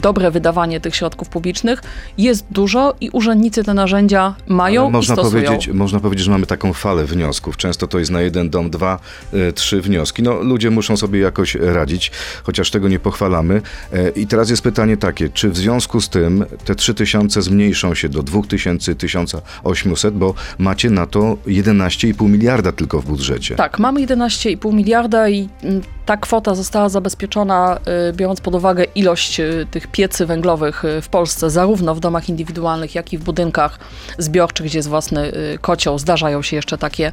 dobre 0.00 0.30
wydawanie 0.30 0.80
tych 0.80 0.96
środków 0.96 1.28
publicznych 1.28 1.82
jest 2.18 2.46
dużo 2.50 2.94
i 3.00 3.10
urzędnicy 3.10 3.64
te 3.64 3.74
narzędzia 3.74 4.34
mają 4.46 4.80
Ale 4.80 4.90
i 4.90 4.92
można 4.92 5.14
stosują. 5.14 5.44
powiedzieć, 5.44 5.68
można 5.68 6.00
powiedzieć, 6.00 6.24
że 6.24 6.30
mamy 6.30 6.46
taką 6.46 6.72
falę 6.72 7.04
wniosków. 7.04 7.56
Często 7.56 7.86
to 7.86 7.98
jest 7.98 8.10
na 8.10 8.20
jeden 8.22 8.50
dom 8.50 8.70
dwa, 8.70 8.98
e, 9.32 9.52
trzy 9.52 9.80
wnioski. 9.80 10.22
No, 10.22 10.42
ludzie 10.42 10.70
muszą 10.70 10.96
sobie 10.96 11.20
jakoś 11.20 11.54
radzić, 11.54 12.10
chociaż 12.42 12.70
tego 12.70 12.88
nie 12.88 12.98
pochwalamy. 12.98 13.62
E, 13.92 14.08
I 14.08 14.26
teraz 14.26 14.50
jest 14.50 14.62
pytanie 14.62 14.96
takie, 14.96 15.28
czy 15.28 15.50
w 15.50 15.56
związku 15.56 16.00
z 16.00 16.08
tym 16.08 16.44
te 16.64 16.74
3000 16.74 17.42
zmniejszą 17.42 17.94
się 17.94 18.08
do 18.08 18.22
2000, 18.22 18.94
1800, 18.94 20.14
bo 20.14 20.34
macie 20.58 20.90
na 20.90 21.06
to 21.06 21.36
11,5 21.46 22.28
miliarda 22.28 22.72
tylko 22.72 23.00
w 23.00 23.06
budżecie. 23.06 23.53
Tak, 23.56 23.78
mamy 23.78 24.00
11,5 24.00 24.72
miliarda 24.72 25.28
i 25.28 25.48
mm, 25.62 25.82
ta 26.06 26.16
kwota 26.16 26.54
została 26.54 26.88
zabezpieczona, 26.88 27.78
y, 28.10 28.12
biorąc 28.12 28.40
pod 28.40 28.54
uwagę 28.54 28.84
ilość 28.84 29.40
y, 29.40 29.66
tych 29.70 29.86
piecy 29.86 30.26
węglowych 30.26 30.84
y, 30.84 31.02
w 31.02 31.08
Polsce, 31.08 31.50
zarówno 31.50 31.94
w 31.94 32.00
domach 32.00 32.28
indywidualnych, 32.28 32.94
jak 32.94 33.12
i 33.12 33.18
w 33.18 33.24
budynkach 33.24 33.78
zbiorczych, 34.18 34.66
gdzie 34.66 34.78
jest 34.78 34.88
własny 34.88 35.32
kocioł. 35.60 35.98
Zdarzają 35.98 36.42
się 36.42 36.56
jeszcze 36.56 36.78
takie 36.78 37.12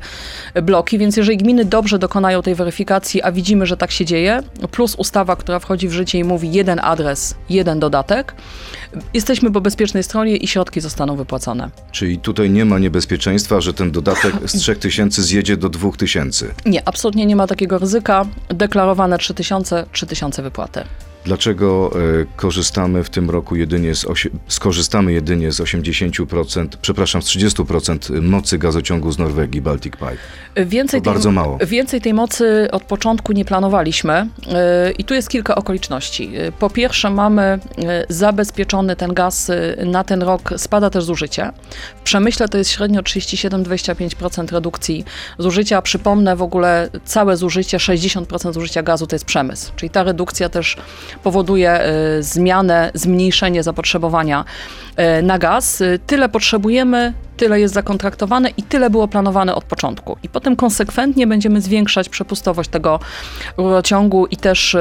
bloki, 0.64 0.98
więc 0.98 1.18
jeżeli 1.18 1.38
gminy 1.38 1.66
dobrze 1.66 2.00
dokonają 2.00 2.42
tej 2.42 2.56
weryfikacji, 2.56 3.22
a 3.22 3.32
widzimy, 3.32 3.66
że 3.66 3.78
tak 3.78 3.92
się 3.92 4.06
dzieje, 4.06 4.44
plus 4.72 4.96
ustawa, 4.96 5.36
która 5.36 5.60
wchodzi 5.60 5.88
w 5.88 5.92
życie 5.92 6.20
i 6.20 6.24
mówi 6.24 6.52
jeden 6.52 6.80
adres, 6.80 7.36
jeden 7.50 7.80
dodatek, 7.80 8.36
jesteśmy 9.14 9.52
po 9.52 9.62
bezpiecznej 9.62 10.04
stronie 10.04 10.38
i 10.38 10.48
środki 10.48 10.82
zostaną 10.82 11.16
wypłacone. 11.16 11.70
Czyli 11.92 12.20
tutaj 12.20 12.50
nie 12.50 12.66
ma 12.66 12.80
niebezpieczeństwa, 12.80 13.62
że 13.62 13.74
ten 13.74 13.92
dodatek 13.92 14.34
z 14.46 14.58
3000 14.58 15.24
zjedzie 15.24 15.58
do 15.58 15.70
2000. 15.70 16.31
Nie, 16.66 16.88
absolutnie 16.88 17.26
nie 17.26 17.36
ma 17.36 17.48
takiego 17.48 17.78
ryzyka. 17.78 18.26
Deklarowane 18.50 19.18
3000, 19.18 19.86
3000 19.92 20.44
wypłaty. 20.44 20.84
Dlaczego 21.26 21.92
e, 21.96 22.26
korzystamy 22.36 23.04
w 23.04 23.10
tym 23.10 23.30
roku 23.30 23.56
jedynie 23.56 23.96
z, 23.96 24.06
osie, 24.06 24.30
skorzystamy 24.48 25.14
jedynie 25.14 25.52
z 25.52 25.60
80%, 25.60 26.68
przepraszam, 26.82 27.22
z 27.22 27.26
30% 27.26 28.22
mocy 28.22 28.58
gazociągu 28.58 29.12
z 29.12 29.18
Norwegii 29.18 29.62
Baltic 29.62 29.94
Pipe? 29.94 30.66
Więcej 30.66 31.02
To 31.02 31.12
bardzo 31.12 31.32
mało. 31.32 31.58
Więcej 31.66 32.02
tej 32.02 32.14
mocy 32.14 32.68
od 32.72 32.84
początku 32.84 33.34
nie 33.34 33.46
planowaliśmy 33.46 34.28
yy, 34.48 34.54
i 34.92 35.04
tu 35.04 35.14
jest 35.14 35.30
kilka 35.30 35.56
okoliczności. 35.56 36.32
Yy, 36.32 36.52
Po 36.60 36.70
pierwsze 36.70 37.10
mamy 37.10 37.60
zabezpieczony 38.10 38.96
ten 38.96 39.14
gaz 39.14 39.52
na 39.86 40.04
ten 40.04 40.22
rok, 40.22 40.54
spada 40.58 40.90
też 40.90 41.04
zużycie. 41.04 41.52
W 42.00 42.02
przemyśle 42.02 42.50
to 42.50 42.58
jest 42.58 42.70
średnio 42.70 43.02
37-25% 43.02 44.52
redukcji 44.52 45.06
zużycia. 45.40 45.82
Przypomnę 45.82 46.36
w 46.36 46.42
ogóle 46.42 46.90
całe 47.06 47.38
zużycie, 47.38 47.78
60% 47.78 48.54
zużycia 48.54 48.84
gazu 48.84 49.08
to 49.08 49.16
jest 49.16 49.26
przemysł, 49.26 49.72
czyli 49.76 49.90
ta 49.90 50.04
redukcja 50.04 50.50
też 50.50 50.78
powoduje 51.24 51.82
y, 52.18 52.24
zmianę, 52.24 52.92
zmniejszenie 52.94 53.64
zapotrzebowania 53.64 54.46
y, 55.20 55.24
na 55.24 55.40
gaz. 55.40 55.82
Y, 55.82 56.00
Tyle 56.08 56.30
potrzebujemy, 56.30 57.14
tyle 57.38 57.60
jest 57.60 57.74
zakontraktowane 57.74 58.50
i 58.50 58.64
tyle 58.64 58.90
było 58.90 59.08
planowane 59.08 59.56
od 59.56 59.64
początku. 59.64 60.18
I 60.24 60.30
potem 60.30 60.56
konsekwentnie 60.56 61.28
będziemy 61.28 61.62
zwiększać 61.62 62.10
przepustowość 62.10 62.70
tego 62.70 63.00
rurociągu 63.58 64.26
i 64.26 64.38
też 64.38 64.78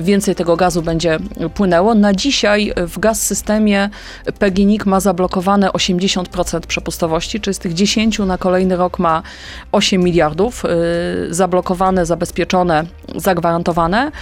więcej 0.00 0.34
tego 0.34 0.56
gazu 0.56 0.82
będzie 0.82 1.18
płynęło. 1.54 1.94
Na 1.94 2.12
dzisiaj 2.12 2.72
w 2.76 2.98
gaz 2.98 3.22
systemie 3.22 3.90
PGNiG 4.38 4.86
ma 4.86 5.00
zablokowane 5.00 5.68
80% 5.68 6.60
przepustowości, 6.60 7.40
czyli 7.40 7.54
z 7.54 7.58
tych 7.58 7.74
10 7.74 8.18
na 8.18 8.38
kolejny 8.38 8.76
rok 8.76 8.98
ma 8.98 9.22
8 9.72 10.02
miliardów 10.02 10.62
zablokowane, 11.30 12.06
zabezpieczone, 12.06 12.84
zagwarantowane. 13.14 14.12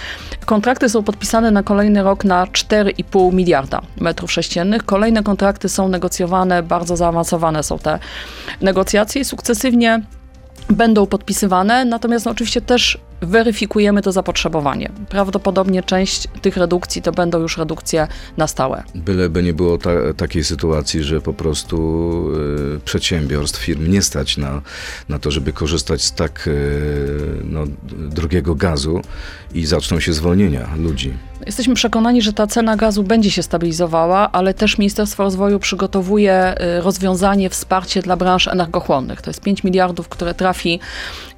Kontrakty 0.45 0.89
są 0.89 1.03
podpisane 1.03 1.34
podpisany 1.35 1.51
na 1.51 1.63
kolejny 1.63 2.03
rok 2.03 2.25
na 2.25 2.45
4,5 2.45 3.33
miliarda 3.33 3.81
metrów 3.97 4.31
sześciennych. 4.31 4.85
Kolejne 4.85 5.23
kontrakty 5.23 5.69
są 5.69 5.87
negocjowane, 5.87 6.63
bardzo 6.63 6.97
zaawansowane 6.97 7.63
są 7.63 7.79
te 7.79 7.99
negocjacje 8.61 9.21
i 9.21 9.25
sukcesywnie 9.25 10.01
będą 10.69 11.05
podpisywane, 11.05 11.85
natomiast 11.85 12.25
no, 12.25 12.31
oczywiście 12.31 12.61
też 12.61 12.97
weryfikujemy 13.25 14.01
to 14.01 14.11
zapotrzebowanie. 14.11 14.91
Prawdopodobnie 15.09 15.83
część 15.83 16.27
tych 16.41 16.57
redukcji 16.57 17.01
to 17.01 17.11
będą 17.11 17.39
już 17.39 17.57
redukcje 17.57 18.07
na 18.37 18.47
stałe. 18.47 18.83
Byleby 18.95 19.43
nie 19.43 19.53
było 19.53 19.77
ta, 19.77 19.89
takiej 20.17 20.43
sytuacji, 20.43 21.03
że 21.03 21.21
po 21.21 21.33
prostu 21.33 21.77
y, 22.75 22.79
przedsiębiorstw, 22.79 23.61
firm 23.61 23.91
nie 23.91 24.01
stać 24.01 24.37
na, 24.37 24.61
na 25.09 25.19
to, 25.19 25.31
żeby 25.31 25.53
korzystać 25.53 26.03
z 26.03 26.13
tak 26.13 26.47
y, 26.47 27.41
no, 27.43 27.63
drogiego 28.09 28.55
gazu 28.55 29.01
i 29.53 29.65
zaczną 29.65 29.99
się 29.99 30.13
zwolnienia 30.13 30.69
ludzi. 30.77 31.13
Jesteśmy 31.45 31.75
przekonani, 31.75 32.21
że 32.21 32.33
ta 32.33 32.47
cena 32.47 32.75
gazu 32.75 33.03
będzie 33.03 33.31
się 33.31 33.43
stabilizowała, 33.43 34.31
ale 34.31 34.53
też 34.53 34.77
Ministerstwo 34.77 35.23
Rozwoju 35.23 35.59
przygotowuje 35.59 36.55
y, 36.77 36.81
rozwiązanie, 36.81 37.49
wsparcie 37.49 38.01
dla 38.01 38.17
branż 38.17 38.47
energochłonnych. 38.47 39.21
To 39.21 39.29
jest 39.29 39.41
5 39.41 39.63
miliardów, 39.63 40.09
które 40.09 40.33
trafi 40.33 40.79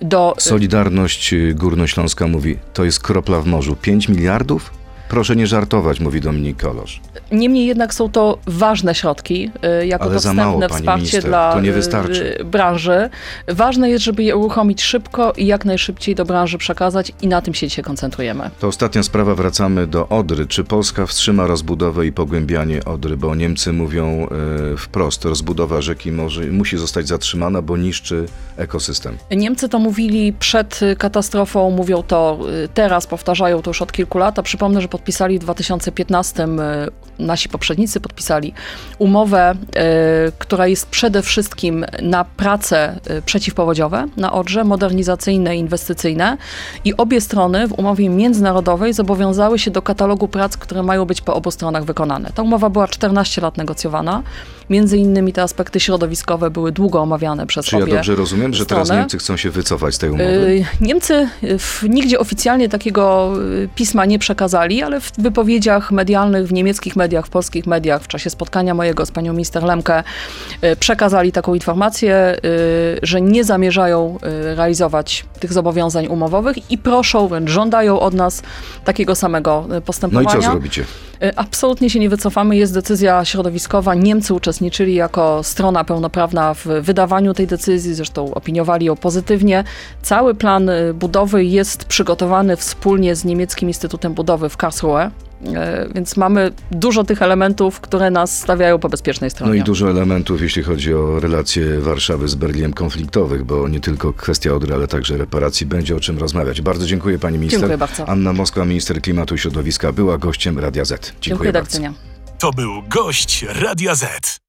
do... 0.02 0.36
Solidarność 0.38 1.34
y, 1.34 1.54
Górnośląska 1.78 2.28
mówi, 2.28 2.58
to 2.74 2.84
jest 2.84 3.00
kropla 3.00 3.42
w 3.42 3.46
morzu. 3.46 3.76
5 3.76 4.10
miliardów? 4.10 4.72
Proszę 5.10 5.36
nie 5.36 5.48
żartować, 5.48 6.00
mówi 6.00 6.22
Dominik 6.22 6.62
Kolosz. 6.62 7.02
Niemniej 7.32 7.66
jednak 7.68 7.94
są 7.94 8.10
to 8.10 8.38
ważne 8.48 8.96
środki, 8.96 9.52
y, 9.82 9.86
jako 9.88 10.04
Ale 10.06 10.14
to 10.14 10.20
za 10.20 10.34
mało, 10.34 10.54
wstępne 10.62 10.70
pani 10.70 10.82
wsparcie 10.82 11.02
minister. 11.02 11.24
dla 11.24 11.60
y, 11.60 11.72
wystarczy. 11.72 12.38
branży. 12.46 13.10
Ważne 13.48 13.90
jest, 13.90 14.04
żeby 14.06 14.24
je 14.24 14.36
uruchomić 14.36 14.84
szybko 14.84 15.34
i 15.38 15.46
jak 15.48 15.66
najszybciej 15.66 16.16
do 16.16 16.26
branży 16.26 16.58
przekazać 16.58 17.12
i 17.22 17.28
na 17.28 17.42
tym 17.42 17.54
się 17.54 17.68
dzisiaj 17.68 17.84
koncentrujemy. 17.84 18.50
To 18.60 18.68
ostatnia 18.68 19.04
sprawa, 19.04 19.36
wracamy 19.36 19.88
do 19.88 20.08
Odry. 20.10 20.46
Czy 20.48 20.64
Polska 20.64 21.06
wstrzyma 21.06 21.48
rozbudowę 21.48 22.06
i 22.06 22.12
pogłębianie 22.12 22.86
Odry? 22.86 23.18
Bo 23.18 23.36
Niemcy 23.36 23.74
mówią 23.74 24.28
y, 24.74 24.78
wprost, 24.78 25.26
rozbudowa 25.26 25.82
rzeki 25.82 26.12
może, 26.12 26.46
musi 26.46 26.78
zostać 26.78 27.08
zatrzymana, 27.08 27.62
bo 27.62 27.78
niszczy 27.78 28.26
ekosystem. 28.58 29.18
Niemcy 29.32 29.70
to 29.70 29.80
mówili 29.80 30.34
przed 30.34 30.80
katastrofą, 30.98 31.72
mówią 31.72 32.04
to 32.04 32.40
teraz, 32.74 33.08
powtarzają 33.08 33.62
to 33.62 33.70
już 33.70 33.82
od 33.82 33.92
kilku 33.92 34.18
lat. 34.18 34.40
A 34.40 34.44
przypomnę, 34.44 34.82
że 34.82 34.88
podpisali 34.98 35.40
w 35.40 35.42
2015, 35.42 36.44
y, 36.44 37.24
nasi 37.24 37.50
poprzednicy 37.50 38.00
podpisali 38.00 38.54
umowę, 39.00 39.54
y, 39.54 40.32
która 40.40 40.68
jest 40.68 40.88
przede 40.88 41.22
wszystkim 41.22 41.86
na 42.02 42.26
prace 42.26 43.00
y, 43.18 43.22
przeciwpowodziowe 43.22 44.06
na 44.18 44.34
Odrze, 44.34 44.64
modernizacyjne 44.64 45.58
inwestycyjne. 45.58 46.38
I 46.86 46.98
obie 46.98 47.22
strony 47.22 47.68
w 47.68 47.80
umowie 47.80 48.10
międzynarodowej 48.10 48.94
zobowiązały 48.94 49.60
się 49.60 49.72
do 49.72 49.82
katalogu 49.82 50.28
prac, 50.28 50.58
które 50.58 50.84
mają 50.84 51.06
być 51.06 51.22
po 51.22 51.36
obu 51.36 51.52
stronach 51.52 51.84
wykonane. 51.86 52.30
Ta 52.36 52.42
umowa 52.42 52.70
była 52.70 52.88
14 52.88 53.42
lat 53.42 53.58
negocjowana. 53.58 54.24
Między 54.70 54.98
innymi 54.98 55.34
te 55.34 55.42
aspekty 55.44 55.80
środowiskowe 55.80 56.50
były 56.52 56.72
długo 56.72 57.02
omawiane 57.02 57.48
przez 57.48 57.66
Czy 57.66 57.76
ja 57.78 57.84
obie 57.84 57.94
dobrze 57.94 58.16
rozumiem, 58.16 58.54
że 58.54 58.66
teraz. 58.66 58.90
Niemcy 58.90 59.18
chcą 59.18 59.38
się 59.38 59.50
wycofać 59.50 59.96
z 59.96 59.98
tej 59.98 60.10
umowy? 60.10 60.24
Y, 60.24 60.66
Niemcy 60.82 61.30
w, 61.60 61.84
nigdzie 61.90 62.20
oficjalnie 62.20 62.70
takiego 62.70 63.34
y, 63.64 63.70
pisma 63.76 64.06
nie 64.06 64.20
przekazali, 64.20 64.84
ale 64.84 65.02
w 65.02 65.12
wypowiedziach 65.18 65.92
medialnych, 65.92 66.48
w 66.48 66.54
niemieckich 66.54 66.96
mediach, 66.96 67.26
w 67.28 67.30
polskich 67.30 67.68
mediach, 67.68 68.04
w 68.04 68.08
czasie 68.08 68.30
spotkania 68.30 68.74
mojego 68.74 69.06
z 69.06 69.12
panią 69.12 69.34
minister 69.34 69.64
Lemke, 69.64 70.04
y, 70.64 70.76
przekazali 70.76 71.32
taką 71.32 71.54
informację, 71.54 72.38
że 73.02 73.22
nie 73.22 73.44
zamierzają 73.44 74.18
realizować 74.56 75.26
tych 75.40 75.54
zobowiązań 75.54 76.08
umowowych 76.08 76.72
i 76.72 76.78
proszą, 76.78 77.28
wręcz 77.28 77.50
żądają 77.50 78.00
od 78.00 78.14
nas 78.14 78.44
takiego 78.86 79.16
samego 79.16 79.66
y, 79.66 79.70
No 79.70 79.78
i 79.78 79.82
postępowania. 79.82 80.30
co 80.30 80.42
zrobicie? 80.42 80.86
Absolutnie 81.36 81.90
się 81.90 82.00
nie 82.00 82.10
wycofamy. 82.10 82.58
Jest 82.58 82.74
decyzja 82.74 83.26
środowiskowa. 83.26 83.96
Niemcy 83.96 84.34
uczestniczyli 84.58 84.96
jako 84.96 85.44
strona 85.44 85.84
pełnoprawna 85.84 86.54
w 86.54 86.66
wydawaniu 86.82 87.34
tej 87.34 87.48
decyzji, 87.48 87.94
zresztą 87.94 88.34
opiniowali 88.34 88.86
ją 88.86 88.96
pozytywnie. 88.96 89.64
Cały 90.02 90.36
plan 90.36 90.70
y, 90.70 90.94
budowy 90.94 91.46
jest 91.46 91.86
przygotowany 91.86 92.56
wspólnie 92.56 93.16
z 93.16 93.26
Niemieckim 93.26 93.70
Instytutem 93.70 94.14
Budowy 94.14 94.50
w 94.50 94.58
Karlsruhe. 94.58 95.12
Y, 95.42 95.94
Więc 95.96 96.18
mamy 96.18 96.52
dużo 96.72 97.04
tych 97.04 97.22
elementów, 97.22 97.80
które 97.80 98.12
nas 98.12 98.40
stawiają 98.40 98.80
po 98.80 98.90
bezpiecznej 98.90 99.30
stronie. 99.30 99.50
No 99.50 99.56
i 99.56 99.64
dużo 99.64 99.90
elementów, 99.90 100.42
jeśli 100.42 100.64
chodzi 100.64 100.94
o 100.94 101.20
relacje 101.20 101.80
Warszawy 101.80 102.28
z 102.28 102.36
Berlinem 102.36 102.74
konfliktowych, 102.74 103.44
bo 103.44 103.68
nie 103.68 103.80
tylko 103.80 104.14
kwestia 104.14 104.54
Odry, 104.54 104.74
ale 104.74 104.88
także 104.88 105.18
reparacji 105.18 105.66
będzie 105.66 105.96
o 105.96 106.00
czym 106.00 106.18
rozmawiać. 106.18 106.62
Bardzo 106.62 106.86
dziękuję 106.86 107.20
pani 107.20 107.38
minister. 107.38 107.60
Dziękuję 107.60 107.78
bardzo. 107.78 108.10
Anna 108.10 108.34
Moskwa, 108.34 108.66
minister 108.66 109.02
klimatu 109.02 109.36
i 109.36 109.38
środowiska, 109.38 109.92
była 109.92 110.18
gościem 110.18 110.60
Radia 110.60 110.86
Z. 110.86 110.90
Dziękuję, 110.90 111.22
Dziękuję, 111.22 111.52
bardzo. 111.52 111.80
To 112.40 112.52
był 112.52 112.72
gość 112.90 113.46
Radia 113.62 113.96
Z. 113.96 114.47